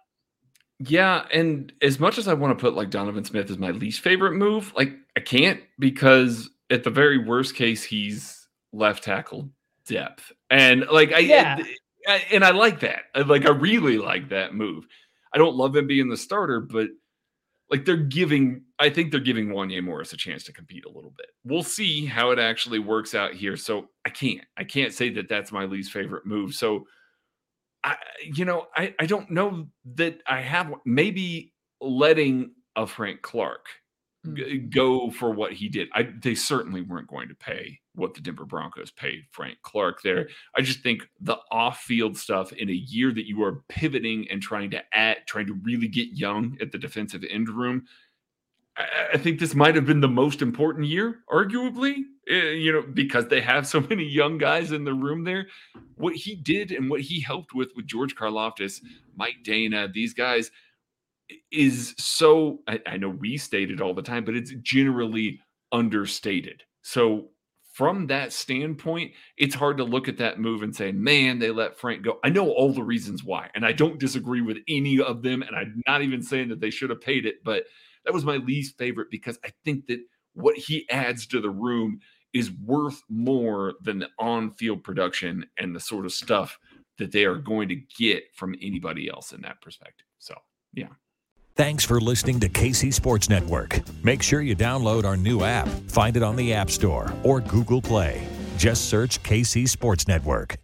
[0.79, 4.01] Yeah, and as much as I want to put like Donovan Smith as my least
[4.01, 9.49] favorite move, like I can't because at the very worst case he's left tackle
[9.85, 10.31] depth.
[10.49, 11.61] And like I, yeah.
[12.07, 13.03] I and I like that.
[13.27, 14.87] Like I really like that move.
[15.33, 16.89] I don't love him being the starter, but
[17.71, 21.13] like they're giving I think they're giving Wanya Morris a chance to compete a little
[21.17, 21.27] bit.
[21.43, 23.55] We'll see how it actually works out here.
[23.55, 26.53] So I can't I can't say that that's my least favorite move.
[26.53, 26.85] So
[27.83, 33.65] I you know I I don't know that I have maybe letting a Frank Clark
[34.25, 34.69] Mm.
[34.69, 35.87] go for what he did.
[35.93, 40.29] I, they certainly weren't going to pay what the Denver Broncos paid Frank Clark there.
[40.55, 44.69] I just think the off-field stuff in a year that you are pivoting and trying
[44.71, 47.85] to add, trying to really get young at the defensive end room.
[48.77, 52.03] I, I think this might have been the most important year, arguably.
[52.29, 55.47] Uh, you know, because they have so many young guys in the room there.
[55.95, 58.81] What he did and what he helped with with George Karlaftis,
[59.15, 60.51] Mike Danna, these guys
[61.51, 65.39] is so I, I know we state it all the time, but it's generally
[65.71, 66.63] understated.
[66.81, 67.29] So
[67.73, 71.77] from that standpoint, it's hard to look at that move and say, man, they let
[71.77, 72.19] Frank go.
[72.23, 75.41] I know all the reasons why, and I don't disagree with any of them.
[75.41, 77.63] And I'm not even saying that they should have paid it, but
[78.05, 79.99] that was my least favorite because I think that
[80.33, 81.99] what he adds to the room
[82.33, 86.57] is worth more than the on field production and the sort of stuff
[86.97, 90.07] that they are going to get from anybody else in that perspective.
[90.19, 90.35] So,
[90.73, 90.89] yeah.
[91.61, 93.81] Thanks for listening to KC Sports Network.
[94.03, 95.67] Make sure you download our new app.
[95.67, 98.27] Find it on the App Store or Google Play.
[98.57, 100.57] Just search KC Sports Network.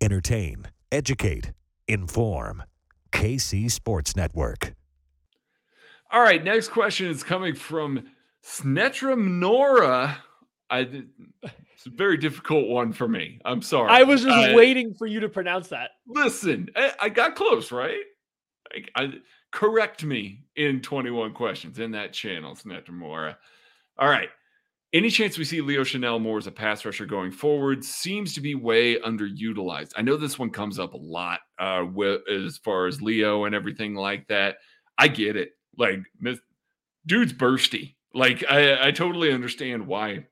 [0.00, 1.52] Entertain, educate,
[1.86, 2.62] inform.
[3.12, 4.72] KC Sports Network.
[6.10, 8.04] All right, next question is coming from
[8.42, 10.22] Snetram Nora.
[10.70, 11.04] I,
[11.42, 13.40] it's a very difficult one for me.
[13.44, 13.90] I'm sorry.
[13.90, 15.90] I was just waiting for you to pronounce that.
[16.06, 18.00] Listen, I, I got close, right?
[18.94, 19.12] I,
[19.50, 23.36] correct me in 21 questions in that channel, Snettamora.
[23.98, 24.30] All right.
[24.92, 28.42] Any chance we see Leo Chenal more as a pass rusher going forward seems to
[28.42, 29.92] be way underutilized.
[29.96, 33.54] I know this one comes up a lot uh, with, as far as Leo and
[33.54, 34.56] everything like that.
[34.98, 35.52] I get it.
[35.78, 36.00] Like,
[37.06, 37.94] dude's bursty.
[38.12, 40.26] Like, I, I totally understand why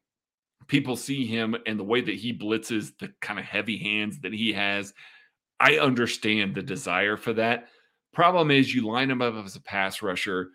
[0.66, 4.34] people see him and the way that he blitzes, the kind of heavy hands that
[4.34, 4.92] he has.
[5.58, 7.68] I understand the desire for that.
[8.12, 10.50] Problem is, you line him up as a pass rusher,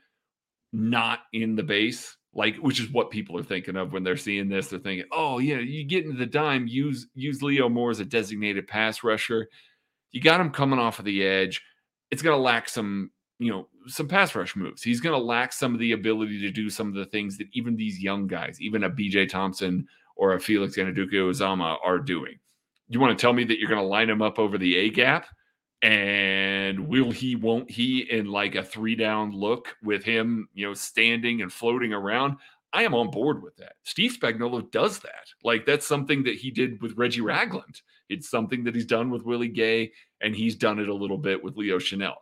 [0.73, 4.49] not in the base like which is what people are thinking of when they're seeing
[4.49, 4.67] this.
[4.67, 8.05] They're thinking oh yeah you get into the dime use use leo more as a
[8.05, 9.47] designated pass rusher.
[10.11, 11.61] You got him coming off of the edge.
[12.11, 14.83] It's going to lack some you know some pass rush moves.
[14.83, 17.47] He's going to lack some of the ability to do some of the things that
[17.53, 19.87] even these young guys even a bj thompson
[20.17, 22.37] or a felix anudike-uzomah are doing.
[22.89, 24.89] You want to tell me that you're going to line him up over the a
[24.89, 25.25] gap
[25.81, 30.73] and will he, won't he, in like a three down look with him, you know,
[30.73, 32.37] standing and floating around?
[32.73, 33.73] I am on board with that.
[33.83, 35.27] Steve Spagnuolo does that.
[35.43, 37.81] Like that's something that he did with Reggie Ragland.
[38.09, 41.43] It's something that he's done with Willie Gay, and he's done it a little bit
[41.43, 42.15] with Leo Chenal.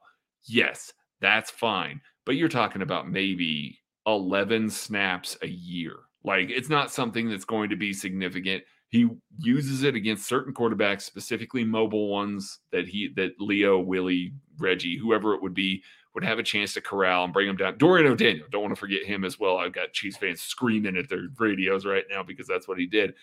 [0.46, 2.02] Yes, that's fine.
[2.26, 5.96] But you're talking about maybe 11 snaps a year.
[6.24, 8.64] Like it's not something that's going to be significant.
[8.94, 15.00] He uses it against certain quarterbacks, specifically mobile ones that he that Leo, Willie, Reggie,
[15.00, 15.82] whoever it would be,
[16.14, 17.80] would have a chance to corral and bring him down.
[17.80, 19.58] Dorian O'Daniel, don't want to forget him as well.
[19.58, 23.16] I've got Chiefs fans screaming at their radios right now because that's what he did.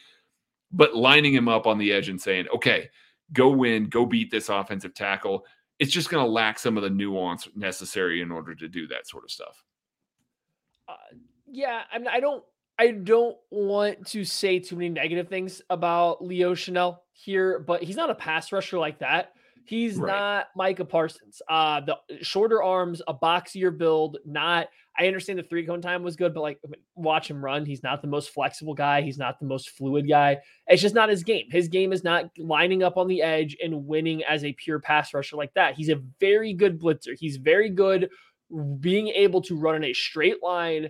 [0.73, 2.91] But lining him up on the edge and saying, okay,
[3.33, 5.47] go win, go beat this offensive tackle.
[5.79, 9.07] It's just going to lack some of the nuance necessary in order to do that
[9.07, 9.63] sort of stuff.
[10.89, 10.97] Uh,
[11.49, 12.43] yeah, I mean, I don't
[12.81, 17.95] I don't want to say too many negative things about Leo Chenal here, but he's
[17.95, 19.35] not a pass rusher like that.
[19.67, 20.11] He's right.
[20.11, 21.43] not Micah Parsons.
[21.47, 24.69] Uh, the shorter arms, a boxier build, not.
[24.99, 26.59] I understand the three cone time was good, but like
[26.95, 27.67] watch him run.
[27.67, 29.03] He's not the most flexible guy.
[29.03, 30.39] He's not the most fluid guy.
[30.67, 31.51] It's just not his game.
[31.51, 35.13] His game is not lining up on the edge and winning as a pure pass
[35.13, 35.75] rusher like that.
[35.75, 37.13] He's a very good blitzer.
[37.15, 38.09] He's very good
[38.81, 40.89] being able to run in a straight line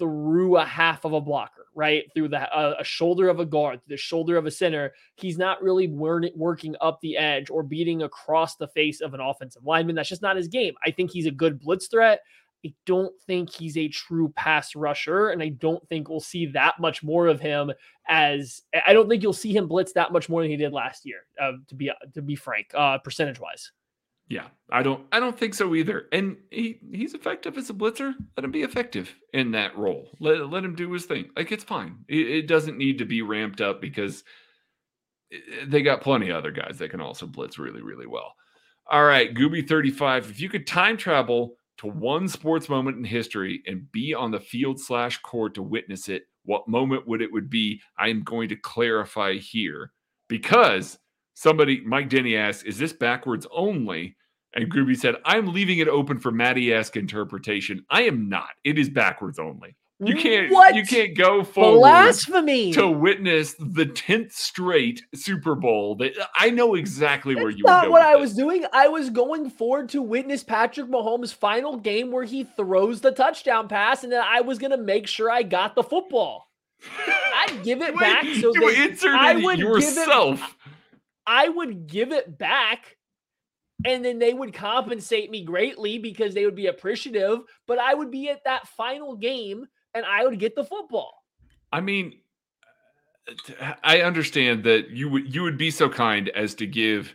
[0.00, 2.04] through a half of a blocker, right?
[2.14, 4.94] Through the uh, a shoulder of a guard, the shoulder of a center.
[5.14, 9.64] He's not really working up the edge or beating across the face of an offensive
[9.64, 9.94] lineman.
[9.94, 10.74] That's just not his game.
[10.84, 12.20] I think he's a good blitz threat.
[12.64, 16.80] I don't think he's a true pass rusher, and I don't think we'll see that
[16.80, 17.70] much more of him.
[18.08, 21.04] As I don't think you'll see him blitz that much more than he did last
[21.04, 21.26] year.
[21.40, 23.70] Uh, to be to be frank, uh, percentage wise.
[24.30, 26.06] Yeah, I don't I don't think so either.
[26.12, 28.14] And he he's effective as a blitzer.
[28.36, 30.08] Let him be effective in that role.
[30.20, 31.30] Let let him do his thing.
[31.36, 32.04] Like it's fine.
[32.08, 34.22] It, it doesn't need to be ramped up because
[35.32, 38.34] eh, eh, they got plenty of other guys that can also blitz really really well.
[38.88, 40.30] All right, Gooby 35.
[40.30, 44.40] If you could time travel to one sports moment in history and be on the
[44.40, 47.80] field slash court to witness it, what moment would it would be?
[47.98, 49.90] I am going to clarify here
[50.28, 50.98] because
[51.34, 54.16] somebody, Mike Denny asked, is this backwards only?
[54.54, 57.84] And Groovy said, I'm leaving it open for Matty esque interpretation.
[57.88, 58.50] I am not.
[58.64, 59.76] It is backwards only.
[60.02, 60.74] You can't what?
[60.74, 65.94] you can't go forward blasphemy to witness the 10th straight Super Bowl.
[65.96, 68.20] That I know exactly That's where you not what I this.
[68.20, 68.64] was doing.
[68.72, 73.68] I was going forward to witness Patrick Mahomes' final game where he throws the touchdown
[73.68, 76.48] pass, and then I was gonna make sure I got the football.
[77.06, 80.38] I'd give it Wait, back so you they, inserted I would yourself.
[80.38, 80.72] Give it,
[81.26, 82.96] I would give it back
[83.84, 88.10] and then they would compensate me greatly because they would be appreciative, but I would
[88.10, 91.12] be at that final game and I would get the football.
[91.72, 92.14] I mean,
[93.82, 97.14] I understand that you would you would be so kind as to give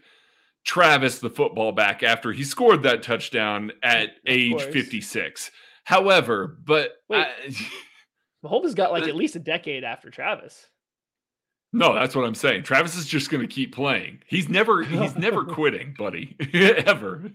[0.64, 4.66] Travis the football back after he scored that touchdown at of age course.
[4.66, 5.52] 56.
[5.84, 7.56] However, but Wait, I,
[8.46, 10.68] Mahomes got like at least a decade after Travis.
[11.76, 12.64] No, that's what I'm saying.
[12.64, 14.20] Travis is just going to keep playing.
[14.28, 16.34] He's never he's never quitting, buddy.
[16.54, 17.30] Ever.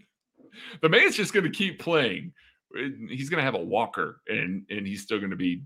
[0.81, 2.33] The man's just going to keep playing.
[2.75, 5.63] He's going to have a walker and and he's still going to be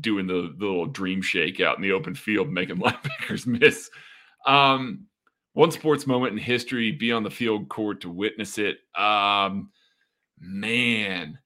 [0.00, 3.90] doing the, the little dream shake out in the open field making linebackers miss.
[4.46, 5.06] Um
[5.52, 8.78] one sports moment in history, be on the field court to witness it.
[8.96, 9.68] Um
[10.40, 11.38] man,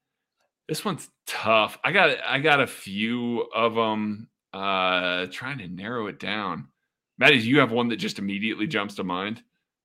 [0.68, 1.76] this one's tough.
[1.82, 6.68] I got I got a few of them uh, trying to narrow it down.
[7.18, 9.42] Maddie, do you have one that just immediately jumps to mind?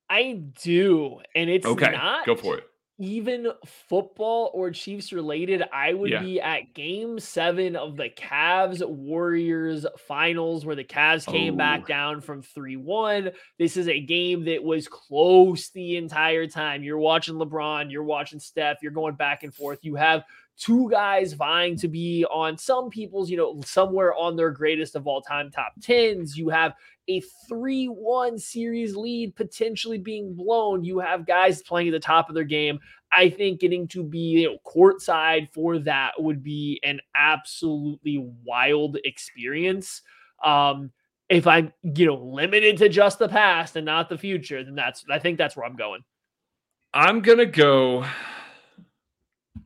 [0.08, 1.90] I do, and it's okay.
[1.92, 2.64] Not, go for it.
[3.00, 3.48] even
[3.88, 6.22] football or Chiefs related, I would Yeah.
[6.22, 11.56] be at game seven of the Cavs Warriors finals, where the Cavs came Oh.
[11.56, 13.32] back down from 3 1.
[13.58, 16.84] This is a game that was close the entire time.
[16.84, 19.80] You're watching LeBron, you're watching Steph, you're going back and forth.
[19.82, 20.22] You have
[20.58, 25.06] two guys vying to be on some people's, you know, somewhere on their greatest of
[25.06, 26.36] all time top tens.
[26.36, 26.74] You have
[27.08, 30.84] a 3 1 series lead potentially being blown.
[30.84, 32.78] You have guys playing at the top of their game.
[33.12, 38.98] I think getting to be you know, courtside for that would be an absolutely wild
[39.04, 40.02] experience.
[40.42, 40.90] Um,
[41.28, 45.04] if I'm, you know, limited to just the past and not the future, then that's
[45.10, 46.02] I think that's where I'm going.
[46.92, 48.04] I'm gonna go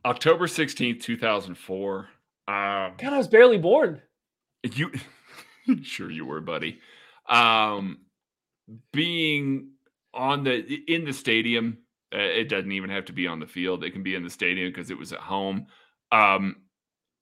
[0.05, 1.99] October 16th, 2004.
[1.99, 2.05] Um
[2.47, 4.01] God, I was barely born.
[4.63, 4.91] you
[5.83, 6.79] sure you were, buddy.
[7.27, 7.99] Um
[8.93, 9.71] being
[10.13, 11.79] on the in the stadium,
[12.13, 13.83] uh, it doesn't even have to be on the field.
[13.83, 15.67] It can be in the stadium because it was at home.
[16.11, 16.57] Um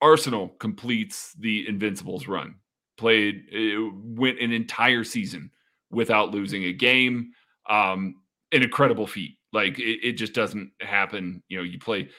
[0.01, 2.55] Arsenal completes the Invincibles run.
[2.97, 5.51] Played it went an entire season
[5.89, 7.31] without losing a game.
[7.69, 8.21] Um
[8.51, 9.37] an incredible feat.
[9.51, 11.43] Like it, it just doesn't happen.
[11.49, 12.09] You know, you play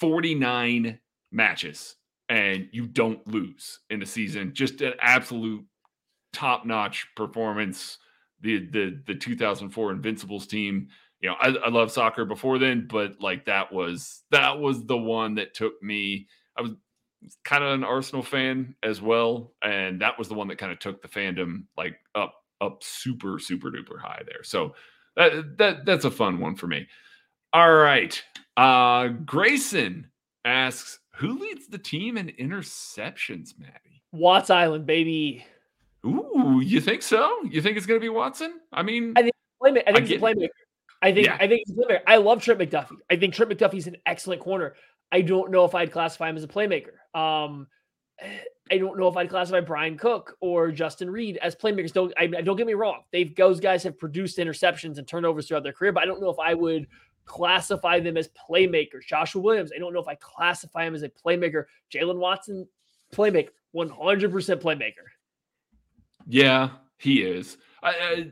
[0.00, 0.98] 49
[1.32, 1.96] matches
[2.28, 4.46] and you don't lose in a season.
[4.46, 4.54] Mm-hmm.
[4.54, 5.64] Just an absolute
[6.32, 7.98] top-notch performance.
[8.40, 10.88] The the the 2004 Invincibles team.
[11.20, 14.98] You know, I, I love soccer before then, but like that was that was the
[14.98, 16.26] one that took me.
[16.58, 16.72] I was
[17.44, 20.78] kind of an Arsenal fan as well, and that was the one that kind of
[20.78, 24.42] took the fandom like up up super super duper high there.
[24.42, 24.74] So
[25.16, 26.86] that that that's a fun one for me.
[27.56, 28.22] All right.
[28.58, 30.08] Uh Grayson
[30.44, 34.02] asks who leads the team in interceptions, Maddie?
[34.12, 35.42] Watts Island, baby.
[36.04, 37.34] Ooh, you think so?
[37.50, 38.60] You think it's gonna be Watson?
[38.74, 39.22] I mean, I
[39.62, 39.82] Playmaker.
[39.86, 40.48] I I think he's get- playmaker.
[41.00, 41.36] I think Yeah.
[41.40, 42.00] I think he's a playmaker.
[42.06, 42.98] I love Trent McDuffie.
[43.10, 44.74] I think Trent McDuffie's an excellent corner.
[45.10, 46.92] I don't know if I'd classify him as a playmaker.
[47.18, 47.68] Um,
[48.70, 51.92] I don't know if I'd classify Bryan Cook or Justin Reid as playmakers.
[51.92, 53.02] Don't I, don't get me wrong.
[53.12, 56.30] They've those guys have produced interceptions and turnovers throughout their career, but I don't know
[56.30, 56.86] if I would
[57.26, 59.04] classify them as playmakers.
[59.06, 61.64] Joshua Williams, I don't know if I classify him as a playmaker.
[61.92, 62.66] Jaylen Watson,
[63.12, 65.04] playmaker, one hundred percent playmaker.
[66.26, 67.58] Yeah, he is.
[67.82, 68.30] I, I,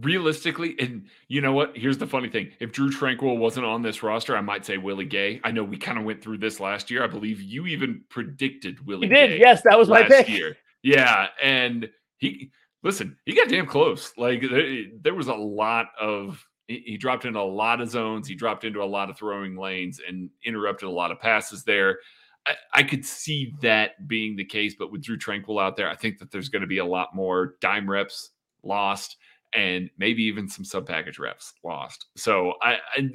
[0.00, 1.76] realistically, and you know what?
[1.76, 5.04] Here's the funny thing: if Drue Tranquill wasn't on this roster, I might say Willie
[5.04, 5.40] Gay.
[5.44, 7.02] I know we kind of went through this last year.
[7.02, 9.08] I believe you even predicted Willie.
[9.08, 9.28] He did.
[9.30, 10.28] Gay Yes, that was my pick.
[10.28, 10.56] year.
[10.82, 11.88] Yeah, and
[12.18, 12.50] he
[12.82, 13.16] listen.
[13.24, 14.12] He got damn close.
[14.16, 16.44] Like there, there was a lot of.
[16.66, 18.26] He dropped into a lot of zones.
[18.26, 21.98] He dropped into a lot of throwing lanes and interrupted a lot of passes there.
[22.46, 25.94] I, I could see that being the case, but with Drue Tranquill out there, I
[25.94, 28.30] think that there's going to be a lot more dime reps
[28.62, 29.16] lost
[29.52, 32.06] and maybe even some sub package reps lost.
[32.16, 33.08] So I, I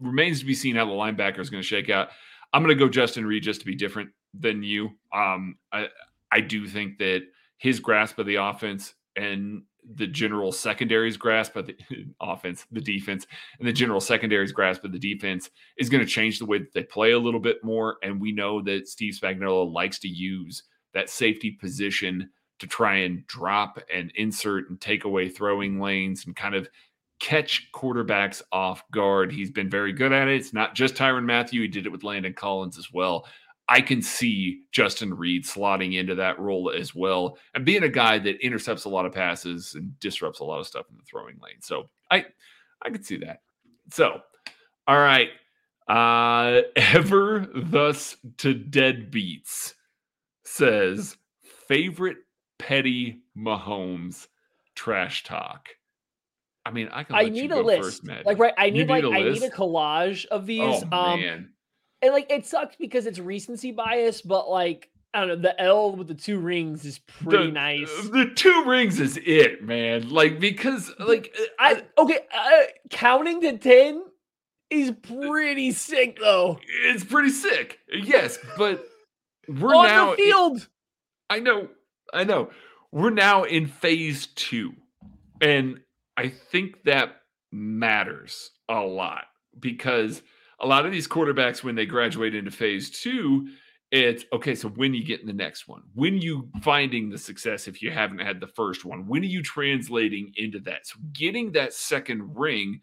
[0.00, 2.08] remains to be seen how the linebacker is going to shake out.
[2.52, 4.90] I'm going to go Justin Reid just to be different than you.
[5.12, 5.88] Um, I
[6.32, 7.22] I do think that
[7.58, 9.62] his grasp of the offense and
[9.94, 11.76] the general secondary's grasp of the
[12.20, 13.26] offense, the defense,
[13.58, 16.72] and the general secondary's grasp of the defense is going to change the way that
[16.72, 17.96] they play a little bit more.
[18.02, 20.64] And we know that Steve Spagnuolo likes to use
[20.94, 26.34] that safety position to try and drop and insert and take away throwing lanes and
[26.34, 26.68] kind of
[27.20, 29.32] catch quarterbacks off guard.
[29.32, 30.36] He's been very good at it.
[30.36, 33.26] It's not just Tyrann Mathieu, he did it with Landon Collins as well.
[33.68, 38.18] I can see Justin Reid slotting into that role as well and being a guy
[38.18, 41.38] that intercepts a lot of passes and disrupts a lot of stuff in the throwing
[41.42, 41.60] lane.
[41.60, 42.26] So I
[42.82, 43.42] I could see that.
[43.90, 44.20] So,
[44.86, 45.30] all right.
[45.88, 49.74] Uh ever thus to deadbeats
[50.44, 51.16] says
[51.68, 52.18] favorite
[52.58, 54.28] petty Mahomes
[54.74, 55.68] trash talk.
[56.64, 58.02] I mean, I can I need a list.
[58.04, 60.60] first, like right, I need like need a I need a collage of these.
[60.62, 61.50] Oh um man.
[62.02, 65.96] And like it sucks because it's recency bias, but like I don't know, the L
[65.96, 67.90] with the two rings is pretty the, nice.
[68.10, 70.10] The two rings is it, man.
[70.10, 74.02] Like because like uh, I okay, uh, counting to 10
[74.70, 76.58] is pretty sick though.
[76.84, 77.78] it's pretty sick.
[77.90, 78.84] Yes, but
[79.48, 80.68] we're On now the field.
[81.30, 81.68] I know,
[82.12, 82.50] I know.
[82.92, 84.74] We're now in phase two.
[85.40, 85.80] And
[86.16, 87.16] I think that
[87.52, 89.24] matters a lot
[89.58, 90.22] because
[90.60, 93.48] a lot of these quarterbacks, when they graduate into phase two,
[93.92, 94.54] it's okay.
[94.54, 97.90] So when you get in the next one, when you finding the success if you
[97.90, 100.86] haven't had the first one, when are you translating into that?
[100.86, 102.80] So getting that second ring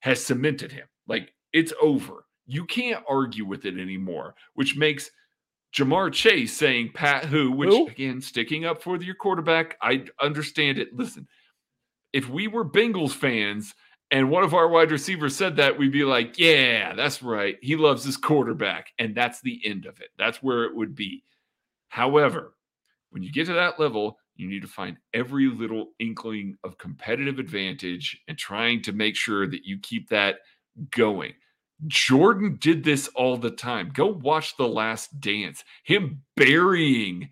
[0.00, 0.88] has cemented him.
[1.06, 2.24] Like it's over.
[2.46, 5.10] You can't argue with it anymore, which makes
[5.72, 7.86] Ja'Marr Chase saying Pat who, which Who?
[7.86, 9.76] again, sticking up for your quarterback.
[9.80, 10.88] I understand it.
[10.92, 11.28] Listen,
[12.12, 13.72] if we were Bengals fans
[14.10, 17.56] and one of our wide receivers said that, we'd be like, yeah, that's right.
[17.62, 18.90] He loves his quarterback.
[18.98, 20.08] And that's the end of it.
[20.18, 21.24] That's where it would be.
[21.88, 22.54] However,
[23.10, 27.38] when you get to that level, you need to find every little inkling of competitive
[27.38, 30.38] advantage and trying to make sure that you keep that
[30.90, 31.34] going.
[31.86, 33.90] Jordan did this all the time.
[33.92, 35.64] Go watch The Last Dance.
[35.84, 37.30] Him burying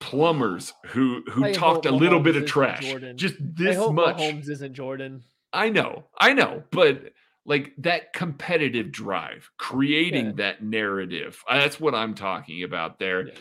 [0.00, 2.88] plumbers who who I talked a little Mahomes bit of trash.
[2.88, 3.16] Jordan.
[3.16, 4.16] Just I this hope much.
[4.16, 5.22] Mahomes isn't Jordan.
[5.52, 7.12] I know, I know, but
[7.44, 10.32] like that competitive drive, creating Yeah.
[10.36, 11.42] that narrative.
[11.50, 13.28] That's what I'm talking about there.
[13.28, 13.34] Yeah.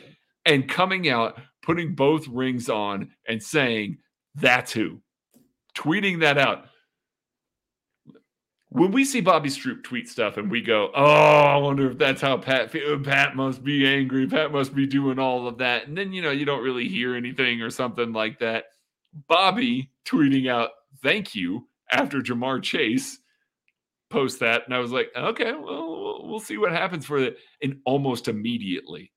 [0.46, 3.98] And coming out, putting both rings on and saying,
[4.36, 5.02] that's who.
[5.78, 6.66] Tweeting that out.
[8.72, 12.22] When we see Bobby Stroop tweet stuff and we go, oh, I wonder if that's
[12.22, 12.72] how Pat
[13.04, 14.28] Pat must be angry.
[14.28, 15.88] Pat must be doing all of that.
[15.88, 18.66] And then, you know, you don't really hear anything or something like that.
[19.28, 20.70] Bobby tweeting out,
[21.02, 23.20] thank you after Ja'Marr Chase
[24.10, 24.64] post that.
[24.66, 27.38] And I was like, okay, well, we'll- see what happens for it.
[27.62, 29.12] And almost immediately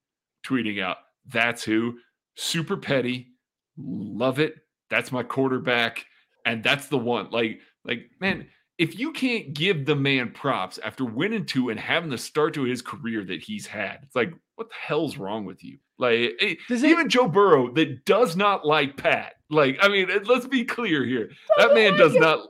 [0.45, 0.97] tweeting out,
[1.27, 1.99] that's who.
[2.37, 3.29] Super petty.
[3.77, 4.57] Love it.
[4.91, 6.05] That's my quarterback.
[6.47, 7.31] And that's the one.
[7.31, 8.47] Like, like, man,
[8.79, 12.65] if you can't give the man props after winning two and having the start to
[12.65, 15.79] his career that he's had, it's like, what the hell's wrong with you?
[15.99, 19.35] Like, eh, Does it- even Joe Burrow that does not like Pat.
[19.51, 21.31] Like, I mean, let's be clear here.
[21.59, 22.49] That man does not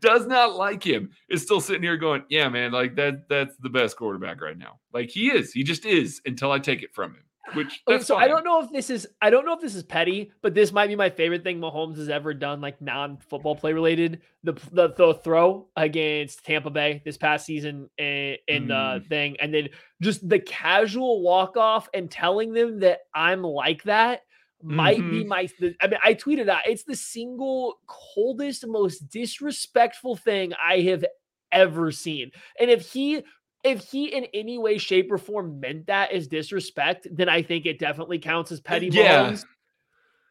[0.00, 1.10] does not like him.
[1.28, 4.78] Is still sitting here going, yeah, man, like that that's the best quarterback right now.
[4.92, 5.52] Like he is.
[5.52, 7.24] He just is until I take it from him.
[7.54, 9.82] Which Okay, so I don't know if this is I don't know if this is
[9.82, 13.72] petty, but this might be my favorite thing Mahomes has ever done, like non-football play
[13.72, 14.20] related.
[14.44, 19.08] The the, the throw against Tampa Bay this past season in, in the Mm.
[19.08, 19.70] thing, and then
[20.00, 24.20] just the casual walk off and telling them that I'm like that
[24.62, 25.26] might be Mhm.
[25.26, 25.48] my.
[25.80, 31.04] I mean, I tweeted out it's the single coldest, most disrespectful thing I have
[31.52, 32.30] ever seen,
[32.60, 33.22] and if he
[33.64, 37.66] if he in any way, shape, or form meant that as disrespect, then I think
[37.66, 38.92] it definitely counts as petty Yeah.
[38.92, 39.44] Mahomes.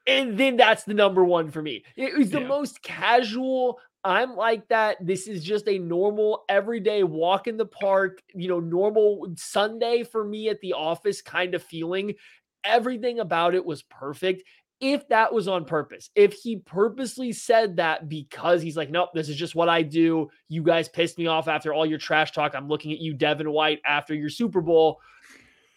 [0.07, 1.85] And then that's the number one for me.
[1.95, 2.47] It was the Yeah.
[2.47, 3.79] most casual.
[4.03, 4.97] I'm like that.
[5.05, 10.23] This is just a normal, everyday walk in the park, you know, normal Sunday for
[10.25, 12.15] me at the office kind of feeling.
[12.63, 14.43] Everything about it was perfect.
[14.81, 19.27] If that was on purpose, if he purposely said that because he's like, nope, this
[19.27, 20.29] is just what I do.
[20.47, 22.55] You guys pissed me off after all your trash talk.
[22.55, 25.01] I'm looking at you, Devin White, after your Super Bowl.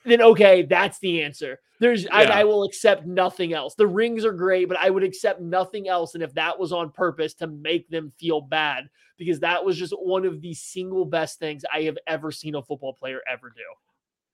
[0.04, 1.58] Then okay, that's the answer.
[1.78, 3.74] There's I, I will accept nothing else.
[3.74, 6.14] The rings are great, but I would accept nothing else.
[6.14, 9.92] And if that was on purpose to make them feel bad, because that was just
[9.92, 13.62] one of the single best things I have ever seen a football player ever do.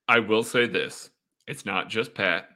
[0.07, 1.11] I will say this.
[1.49, 2.49] It's not just Pat.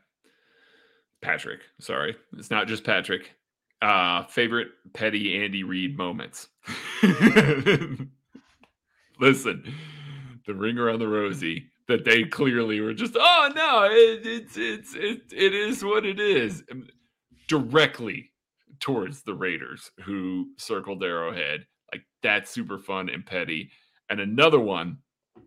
[1.21, 2.17] Patrick, sorry.
[2.37, 3.33] It's not just Patrick.
[3.81, 6.49] Uh favorite petty Andy Reid moments.
[9.21, 9.65] Listen,
[10.47, 14.95] the ring around the rosy that they clearly were just, oh no, it, it's it's
[14.95, 16.63] it, it is what it is.
[16.71, 16.87] Um,
[17.49, 18.31] Directly
[18.81, 21.67] towards the Raiders who circled Arrowhead.
[21.93, 23.71] Like that's super fun and petty.
[24.09, 24.99] And another one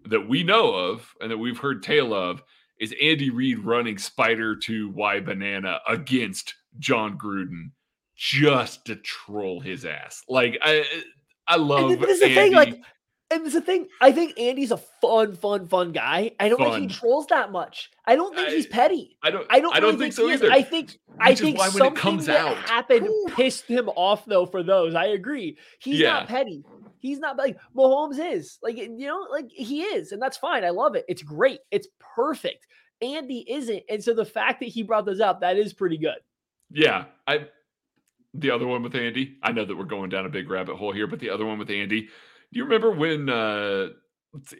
[0.05, 2.43] that we know of and that we've heard tale of
[2.79, 7.71] is Andy Reid running Spider to Y Banana against Jon Gruden
[8.15, 10.21] just to troll his ass.
[10.29, 10.85] Like I
[11.47, 12.75] I love And this is the thing, like,
[13.31, 13.87] and it's the thing.
[14.01, 16.31] I think Andy's a fun, fun, fun guy.
[16.39, 17.89] I don't think he trolls that much.
[18.05, 19.17] I don't think he's petty.
[19.23, 19.75] I don't I don't.
[19.75, 20.51] I don't really think so either.
[20.51, 20.97] I think.
[21.19, 23.25] I Which is think why when it something comes that out- happened Ooh.
[23.35, 24.45] pissed him off though.
[24.45, 25.57] For those, I agree.
[25.79, 26.11] He's Yeah.
[26.11, 26.63] not petty.
[27.05, 28.59] He's not like Mahomes is.
[28.61, 30.63] Like you know, like he is, and that's fine.
[30.63, 31.05] I love it.
[31.07, 31.59] It's great.
[31.71, 32.67] It's perfect.
[33.01, 36.17] Andy isn't, and so the fact that he brought those up, that is pretty good.
[36.71, 37.47] Yeah, I
[38.33, 39.37] the other one with Andy.
[39.43, 41.59] I know that we're going down a big rabbit hole here, but the other one
[41.59, 42.01] with Andy.
[42.01, 43.89] Do you remember when uh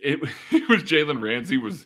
[0.02, 0.20] it,
[0.52, 1.86] it was Jalen Ramsey was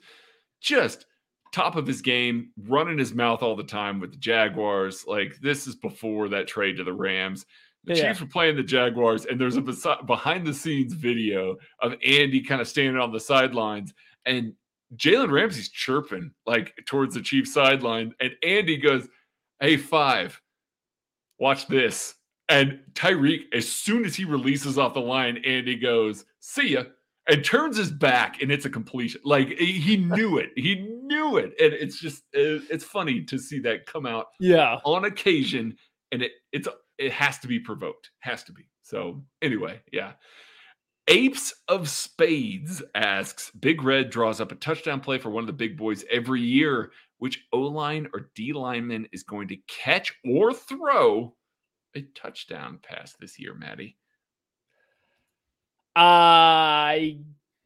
[0.62, 1.06] just
[1.52, 5.06] top of his game, running his mouth all the time with the Jaguars.
[5.08, 7.46] Like this is before that trade to the Rams.
[7.86, 8.08] The Yeah.
[8.10, 12.42] Chiefs were playing the Jaguars, and there's a besi- behind the scenes video of Andy
[12.42, 13.94] kind of standing on the sidelines,
[14.26, 14.54] and
[14.96, 19.08] Jalen Ramsey's chirping like towards the Chiefs sideline, and Andy goes,
[19.60, 20.42] "Hey, five,
[21.40, 22.16] watch this."
[22.50, 26.86] And Tyreek, as soon as he releases off the line, Andy goes, "See ya,"
[27.28, 29.22] and turns his back, and it's a completion.
[29.24, 33.60] Like he he knew it, he knew it, and it's just it's funny to see
[33.60, 34.80] that come out Yeah.
[34.84, 35.78] on occasion,
[36.12, 36.68] and it it's
[37.00, 38.70] it has to be provoked, has to be.
[38.84, 40.14] So anyway, yeah.
[41.08, 45.54] Apes of Spades asks Big Red draws up a touchdown play for one of the
[45.54, 46.92] big boys every year.
[47.18, 51.36] Which O line or D lineman is going to catch or throw
[51.96, 53.98] a touchdown pass this year, Maddie?
[55.96, 57.18] I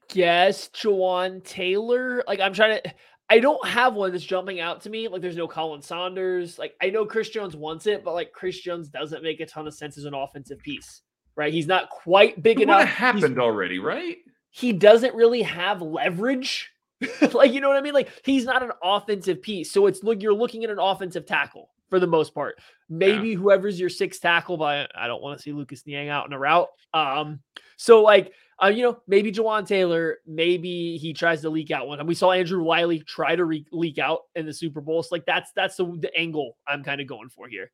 [0.10, 2.24] guess Jawaan Taylor.
[2.28, 2.94] Like I'm trying to.
[3.30, 5.08] I don't have one that's jumping out to me.
[5.08, 6.60] Like there's no Khalen Saunders.
[6.60, 9.66] Like I know Chris Jones wants it, but like Chris Jones doesn't make a ton
[9.68, 11.02] of sense as an offensive piece,
[11.36, 11.52] right?
[11.54, 12.88] He's not quite big It enough.
[12.88, 14.18] have He's- happened already, right?
[14.56, 16.70] he doesn't really have leverage.
[17.34, 17.96] like, you know what I mean?
[17.96, 19.72] Like, he's not an offensive piece.
[19.72, 22.60] So it's look, you're looking at an offensive tackle for the most part.
[22.88, 26.34] Maybe whoever's your sixth tackle, but I don't want to see Lucas Niang out in
[26.34, 26.68] a route.
[26.94, 27.40] Um,
[27.78, 28.32] so like,
[28.64, 32.00] uh, you know, maybe Jawaan Taylor, maybe he tries to leak out one.
[32.00, 35.04] And we saw Andrew Wylie try to re- leak out in the Super Bowl.
[35.04, 37.72] So like, that's that's the, the angle I'm kind of going for here.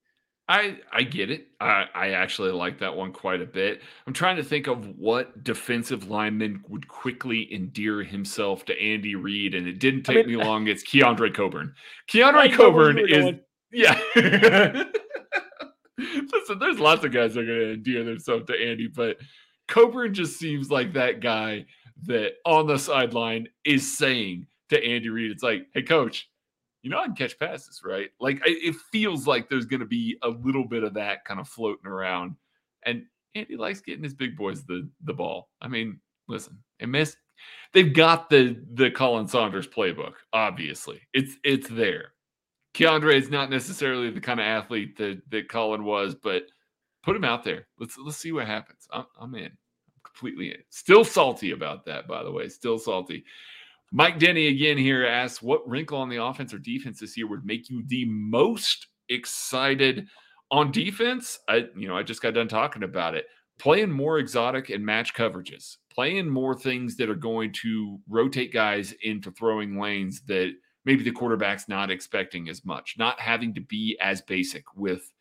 [0.48, 1.48] I I get it.
[1.62, 3.82] I I actually like that one quite a bit.
[4.08, 9.54] I'm trying to think of what defensive lineman would quickly endear himself to Andy Reid,
[9.54, 10.68] and it didn't I take mean- me long.
[10.68, 11.76] It's Keondre Coburn.
[12.12, 13.40] Keondre Coburn is going.
[13.72, 14.00] yeah.
[15.98, 19.18] Listen, there's lots of guys that are going to endear themselves to Andy, but
[19.70, 21.66] Coburn just seems like that guy
[22.04, 26.30] that on the sideline is saying to Andy Reid, "It's like, hey, coach,
[26.82, 28.10] you know I can catch passes, right?
[28.20, 31.48] Like it feels like there's going to be a little bit of that kind of
[31.48, 32.36] floating around,
[32.84, 33.06] and
[33.36, 35.50] Andy likes getting his big boys the the ball.
[35.62, 37.16] I mean, listen, and miss,
[37.74, 40.14] they've got the the Khalen Saunders playbook.
[40.34, 42.14] Obviously, it's it's there.
[42.74, 46.44] Keondre is not necessarily the kind of athlete that that Khalen was, but
[47.10, 47.66] put him out there.
[47.80, 48.88] Let's let's see what happens.
[48.92, 49.52] I'm, I'm in, I'm
[50.04, 50.58] completely in.
[50.70, 52.48] Still salty about that, by the way.
[52.50, 53.24] Still salty.
[53.92, 57.46] Mike Denny again here asks, what wrinkle on the offense or defense this year would
[57.46, 60.06] make you the most excited
[60.52, 61.40] on defense?
[61.48, 63.26] I, you know, I just got done talking about it.
[63.58, 68.94] Playing more exotic and match coverages, playing more things that are going to rotate guys
[69.02, 70.54] into throwing lanes that
[70.86, 75.12] maybe the quarterback's not expecting as much, not having to be as basic with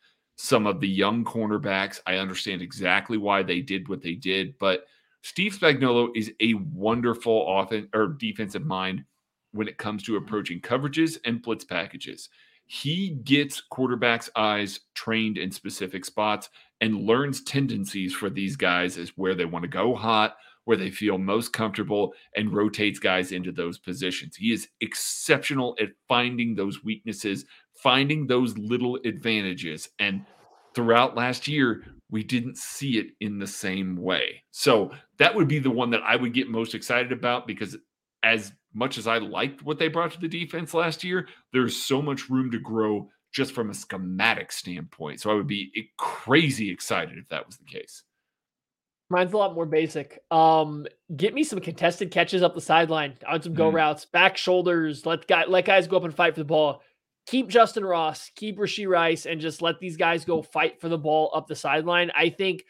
[0.41, 1.99] some of the young cornerbacks.
[2.07, 4.85] I understand exactly why they did what they did, but
[5.21, 9.03] Steve Spagnuolo is a wonderful offense or defensive mind
[9.51, 12.29] when it comes to approaching coverages and blitz packages.
[12.67, 19.09] He gets quarterbacks' eyes trained in specific spots and learns tendencies for these guys as
[19.17, 23.51] where they want to go hot, where they feel most comfortable, and rotates guys into
[23.51, 24.35] those positions.
[24.35, 27.45] He is exceptional at finding those weaknesses,
[27.81, 29.89] finding those little advantages.
[29.99, 30.25] And
[30.75, 34.43] throughout last year, we didn't see it in the same way.
[34.51, 37.77] So that would be the one that I would get most excited about because
[38.23, 42.01] as much as I liked what they brought to the defense last year, there's so
[42.01, 45.21] much room to grow just from a schematic standpoint.
[45.21, 48.03] So I would be crazy excited if that was the case.
[49.09, 50.23] Mine's a lot more basic.
[50.29, 50.85] Um,
[51.15, 53.75] get me some contested catches up the sideline on some go Mm.
[53.75, 55.05] routes, back shoulders.
[55.05, 56.81] Let guy let guys go up and fight for the ball.
[57.25, 60.97] Keep Justyn Ross, keep Rashee Rice, and just let these guys go fight for the
[60.97, 62.11] ball up the sideline.
[62.15, 62.65] I think,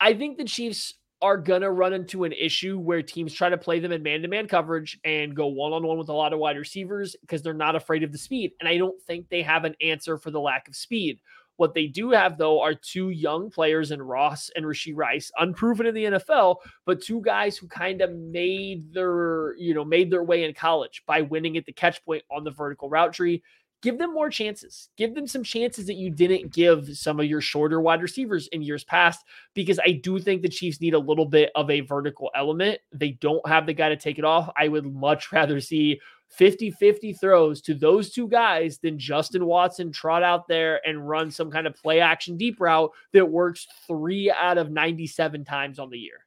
[0.00, 3.80] I think the Chiefs are gonna run into an issue where teams try to play
[3.80, 7.52] them in man-to-man coverage and go one-on-one with a lot of wide receivers because they're
[7.52, 8.52] not afraid of the speed.
[8.60, 11.18] And I don't think they have an answer for the lack of speed.
[11.58, 15.86] What they do have, though, are two young players in Ross and Rashee Rice, unproven
[15.86, 20.22] in the NFL, but two guys who kind of made their, you know, made their
[20.22, 23.42] way in college by winning at the catch point on the vertical route tree.
[23.80, 24.88] Give them more chances.
[24.96, 28.60] Give them some chances that you didn't give some of your shorter wide receivers in
[28.60, 29.24] years past,
[29.54, 32.80] because I do think the Chiefs need a little bit of a vertical element.
[32.92, 34.50] They don't have the guy to take it off.
[34.56, 36.00] I would much rather see
[36.30, 41.30] 50 50 throws to those two guys than Justin Watson trot out there and run
[41.30, 45.88] some kind of play action deep route that works three out of 97 times on
[45.88, 46.26] the year.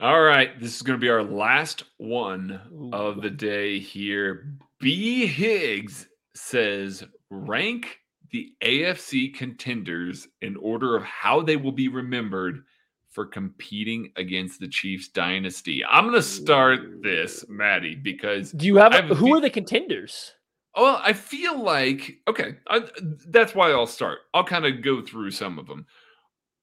[0.00, 2.90] All right, this is going to be our last one Ooh.
[2.90, 4.54] of the day here.
[4.80, 5.26] B.
[5.26, 7.98] Higgs says rank
[8.30, 12.62] the AFC contenders in order of how they will be remembered
[13.08, 15.84] for competing against the Chiefs dynasty.
[15.84, 19.50] I'm going to start this, Maddie, because Do you have, I have who are the
[19.50, 20.32] contenders?
[20.76, 22.54] well, I feel like okay.
[22.68, 22.82] I,
[23.28, 24.18] that's why I'll start.
[24.32, 25.86] I'll kind of go through some of them.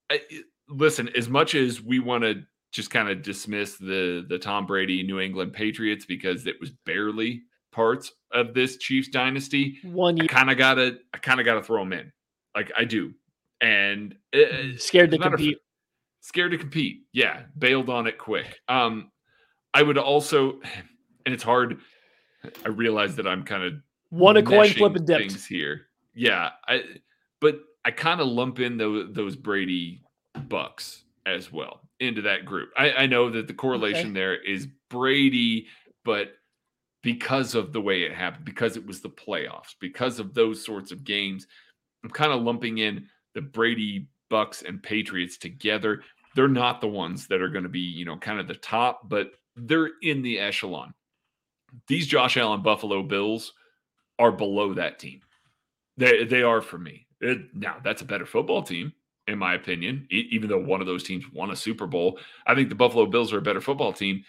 [0.10, 0.22] I,
[0.70, 5.04] listen, as much as we want to just kind of dismiss the the Tom Brady
[5.04, 7.44] New England Patriots because it was barely
[7.78, 11.62] parts of this Chiefs dynasty, One I year kind of gotta I kind of gotta
[11.62, 12.12] throw them in,
[12.56, 13.14] like I do,
[13.62, 15.60] and uh, scared to matter of compete.
[16.22, 17.04] scared to compete.
[17.14, 18.60] Yeah, bailed on it quick.
[18.68, 19.12] Um,
[19.76, 20.60] I would also,
[21.26, 21.80] and it's hard.
[22.66, 23.74] I realize that I'm kind of
[24.10, 25.22] One a coin flip and dipped.
[25.22, 25.82] things here.
[26.16, 26.84] Yeah, I
[27.40, 30.02] but I kind of lump in those those Brady
[30.50, 32.70] Bucks as well into that group.
[32.76, 35.68] I, I know that the correlation there is Brady,
[36.04, 36.37] but
[37.04, 40.92] because of the way it happened, because it was the playoffs, because of those sorts
[40.92, 41.48] of games,
[42.04, 46.04] I'm kind of lumping in the Brady Bucks and Patriots together.
[46.36, 49.10] they're not the ones that are going to be, you know, kind of the top,
[49.10, 50.94] but they're in the echelon.
[51.88, 53.54] These Josh Allen Buffalo Bills
[54.20, 55.22] are below that team.
[55.98, 57.08] They they are for me.
[57.22, 58.94] It, now that's a better football team,
[59.28, 60.08] in my opinion.
[60.12, 63.34] Even though one of those teams won a Super Bowl, I think the Buffalo Bills
[63.34, 64.24] are a better football team.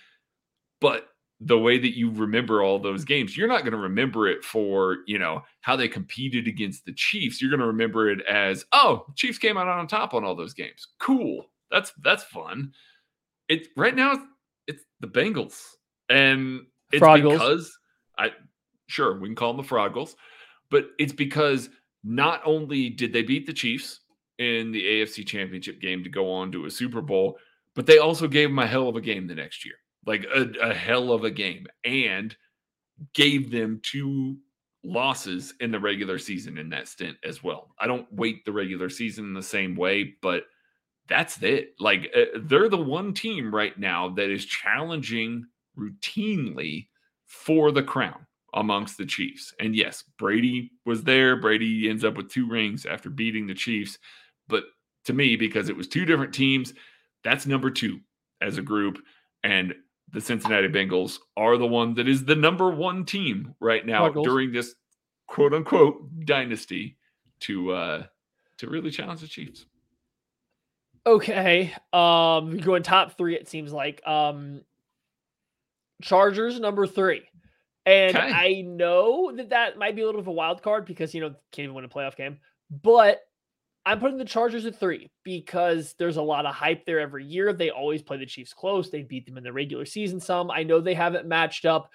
[0.81, 1.09] But
[1.41, 4.99] the way that you remember all those games, you're not going to remember it for
[5.07, 7.41] you know how they competed against the Chiefs.
[7.41, 10.55] You're going to remember it as oh, Chiefs came out on top on all those
[10.55, 10.89] games.
[10.99, 12.73] Cool, that's that's fun.
[13.49, 14.15] It right now
[14.67, 15.63] it's the Bengals,
[16.09, 17.33] and it's Froggles.
[17.33, 17.79] because
[18.19, 18.33] I
[18.89, 20.15] sure we can call them the Froggles,
[20.71, 21.71] but it's because
[22.05, 24.01] not only did they beat the Chiefs
[24.39, 27.39] in the AFC Championship game to go on to a Super Bowl,
[27.75, 29.75] but they also gave them a hell of a game the next year,
[30.09, 32.35] like a, a hell of a game, and
[33.15, 34.37] gave them two
[34.83, 37.75] losses in the regular season in that stint as well.
[37.79, 40.45] I don't weight the regular season in the same way, but
[41.09, 41.75] that's it.
[41.79, 45.47] Like uh, they're the one team right now that is challenging
[45.79, 46.89] routinely
[47.27, 49.53] for the crown amongst the Chiefs.
[49.61, 51.37] And yes, Brady was there.
[51.37, 53.99] Brady ends up with two rings after beating the Chiefs.
[54.49, 54.65] But
[55.05, 56.73] to me, because it was two different teams,
[57.25, 58.01] that's number two
[58.41, 58.99] as a group.
[59.43, 59.75] And
[60.13, 64.25] the Cincinnati Bengals are the one that is the number one team right now Buggles.
[64.25, 64.75] during this
[65.27, 66.97] quote unquote dynasty
[67.41, 68.03] to uh
[68.59, 69.67] to really challenge the Chiefs.
[71.07, 71.73] Okay.
[71.93, 74.07] Um, going top three, it seems like.
[74.07, 74.63] Um,
[76.03, 77.23] Chargers number three.
[77.87, 78.31] And Okay.
[78.31, 81.21] I know that that might be a little bit of a wild card because, you
[81.21, 82.39] know, can't even win a playoff game.
[82.71, 83.21] But
[83.89, 87.55] I'm putting the Chargers at three because there's a lot of hype there every year.
[87.55, 88.91] They always play the Chiefs close.
[88.91, 90.51] They beat them in the regular season some.
[90.51, 91.91] I know they haven't matched up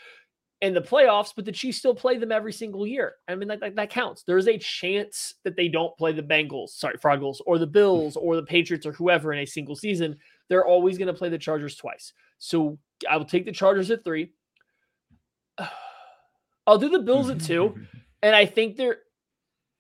[0.62, 3.18] in the playoffs, but the Chiefs still play them every single year.
[3.28, 4.24] I mean, that, that, that counts.
[4.24, 8.38] There's a chance that they don't play the Bengals, sorry, Froggles, or the Bills, or
[8.38, 10.18] the Patriots, or whoever in a single season.
[10.50, 12.12] They're always going to play the Chargers twice.
[12.40, 14.32] So I will take the Chargers at three.
[16.66, 17.78] I'll do the Bills at two,
[18.24, 18.98] and I think they're,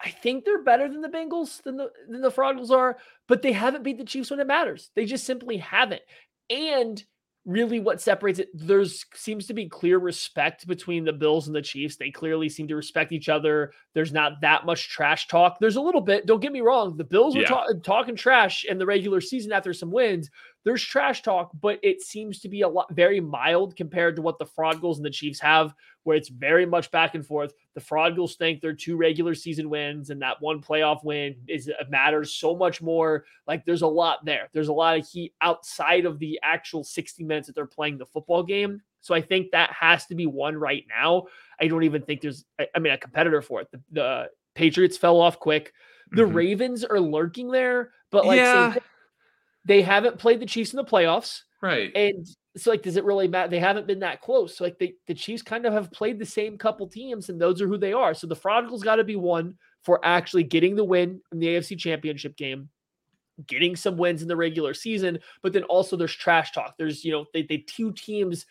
[0.03, 2.97] I think they're better than the Bengals than the than the Froggles are,
[3.27, 4.91] but they haven't beat the Chiefs when it matters.
[4.95, 6.01] They just simply haven't.
[6.49, 7.03] And
[7.45, 11.61] really what separates it there's seems to be clear respect between the bills and the
[11.61, 11.97] chiefs.
[11.97, 13.73] They clearly seem to respect each other.
[13.93, 15.57] There's not that much trash talk.
[15.59, 18.77] There's a little bit don't get me wrong the bills were ta- talking trash in
[18.77, 20.29] the regular season after some wins.
[20.63, 24.39] There's trash talk but it seems to be a lot very mild compared to what
[24.39, 25.73] the fraud goals and the chiefs have
[26.03, 29.69] where it's very much back and forth the fraud goals think they're two regular season
[29.69, 33.87] wins and that one playoff win is it matters so much more like there's a
[33.87, 34.49] lot there.
[34.53, 38.05] There's a lot of heat outside of the actual 60 minutes that they're playing the
[38.05, 38.81] football game.
[39.01, 41.25] So I think that has to be one right now.
[41.59, 43.69] I don't even think there's, I, I mean, a competitor for it.
[43.71, 45.73] The, the Patriots fell off quick.
[46.11, 46.33] The Mhm.
[46.35, 48.75] Ravens are lurking there, but like Yeah.
[49.65, 51.41] they haven't played the Chiefs in the playoffs.
[51.61, 51.91] right.
[51.95, 53.49] And so, like, does it really matter?
[53.49, 54.57] They haven't been that close.
[54.57, 57.61] So, like, they, the Chiefs kind of have played the same couple teams, and those
[57.61, 58.13] are who they are.
[58.13, 61.77] So, the Froggles got to be one for actually getting the win in the AFC
[61.79, 62.69] Championship game,
[63.47, 65.17] getting some wins in the regular season.
[65.41, 66.75] But then also, there's trash talk.
[66.77, 68.45] There's, you know, they, they two teams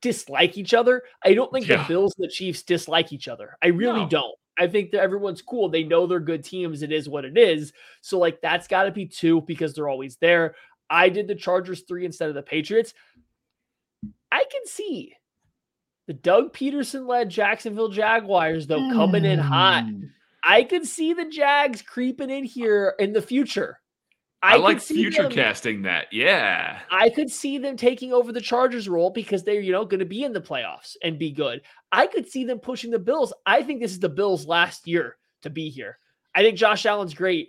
[0.00, 1.02] dislike each other.
[1.24, 1.82] I don't think Yeah.
[1.82, 3.56] the Bills and the Chiefs dislike each other.
[3.62, 4.08] I really No.
[4.08, 4.34] don't.
[4.58, 5.68] I think that everyone's cool.
[5.68, 6.82] They know they're good teams.
[6.82, 7.72] It is what it is.
[8.00, 10.54] So, like, that's got to be two because they're always there.
[10.90, 12.92] I did the Chargers three instead of the Patriots.
[14.32, 15.14] I can see
[16.06, 19.84] the Doug Pederson led Jacksonville Jaguars, though, coming in hot.
[19.84, 20.04] Hmm.
[20.44, 23.80] I could see the Jags creeping in here in the future.
[24.42, 26.06] I, could like future them- casting that.
[26.12, 26.78] Yeah.
[26.90, 30.04] I could see them taking over the Chargers role because they're, you know, going to
[30.06, 31.62] be in the playoffs and be good.
[31.90, 33.32] I could see them pushing the Bills.
[33.44, 35.98] I think this is the Bills' last year to be here.
[36.34, 37.48] I think Josh Allen's great.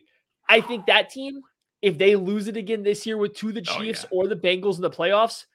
[0.49, 1.41] I think that team,
[1.83, 4.17] if they lose it again this year with to the Oh, Chiefs yeah.
[4.17, 5.45] or the Bengals in the playoffs,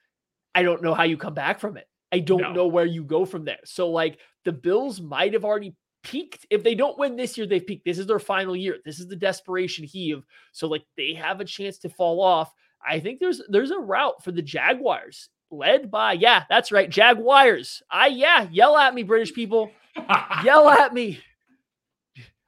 [0.55, 1.87] I don't know how you come back from it.
[2.11, 2.53] I don't No.
[2.53, 3.59] know where you go from there.
[3.65, 6.45] So, like, the Bills might have already peaked.
[6.49, 7.85] If they don't win this year, they've peaked.
[7.85, 8.77] This is their final year.
[8.85, 10.23] This is the desperation heave.
[10.51, 12.53] So, like, they have a chance to fall off.
[12.85, 17.81] I think there's there's a route for the Jaguars, led by yeah, that's right, Jaguars.
[17.89, 19.71] I yeah, yell at me, British people,
[20.43, 21.19] yell at me.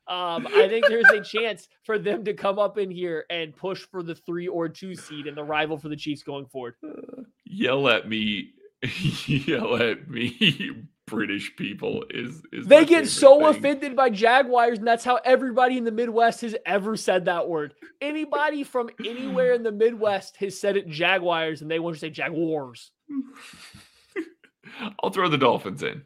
[0.07, 3.81] Um, I think there's a chance for them to come up in here and push
[3.89, 6.75] for the three or two seed and the rival for the Chiefs going forward.
[7.45, 8.51] Yell at me.
[9.27, 10.71] Yell at me.
[11.07, 13.47] British people is, is They get so thing.
[13.47, 17.75] offended by Jaguars, and that's how everybody in the Midwest has ever said that word.
[18.01, 22.09] Anybody from anywhere in the Midwest has said it Jaguars, and they want to say
[22.09, 22.91] Jaguars.
[25.03, 26.01] I'll throw the Dolphins in.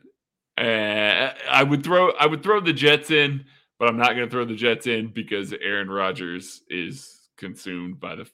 [0.57, 3.45] Uh, I would throw I would throw the Jets in,
[3.79, 8.15] but I'm not going to throw the Jets in because Aaron Rodgers is consumed by
[8.15, 8.27] the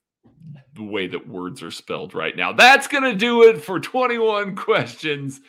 [0.73, 2.51] the way that words are spelled right now.
[2.51, 5.39] That's going to do it for 21 questions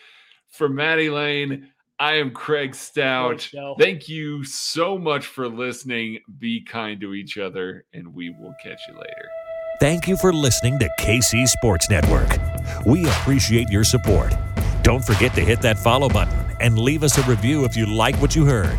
[0.48, 1.70] for Maddie Lane.
[1.98, 3.48] I am Craig Stout.
[3.78, 6.18] Thank you so much for listening.
[6.38, 9.28] Be kind to each other, and we will catch you later.
[9.80, 12.28] Thank you for listening to KC Sports Network.
[12.84, 14.34] We appreciate your support.
[14.82, 18.16] Don't forget to hit that follow button and leave us a review if you like
[18.16, 18.78] what you heard.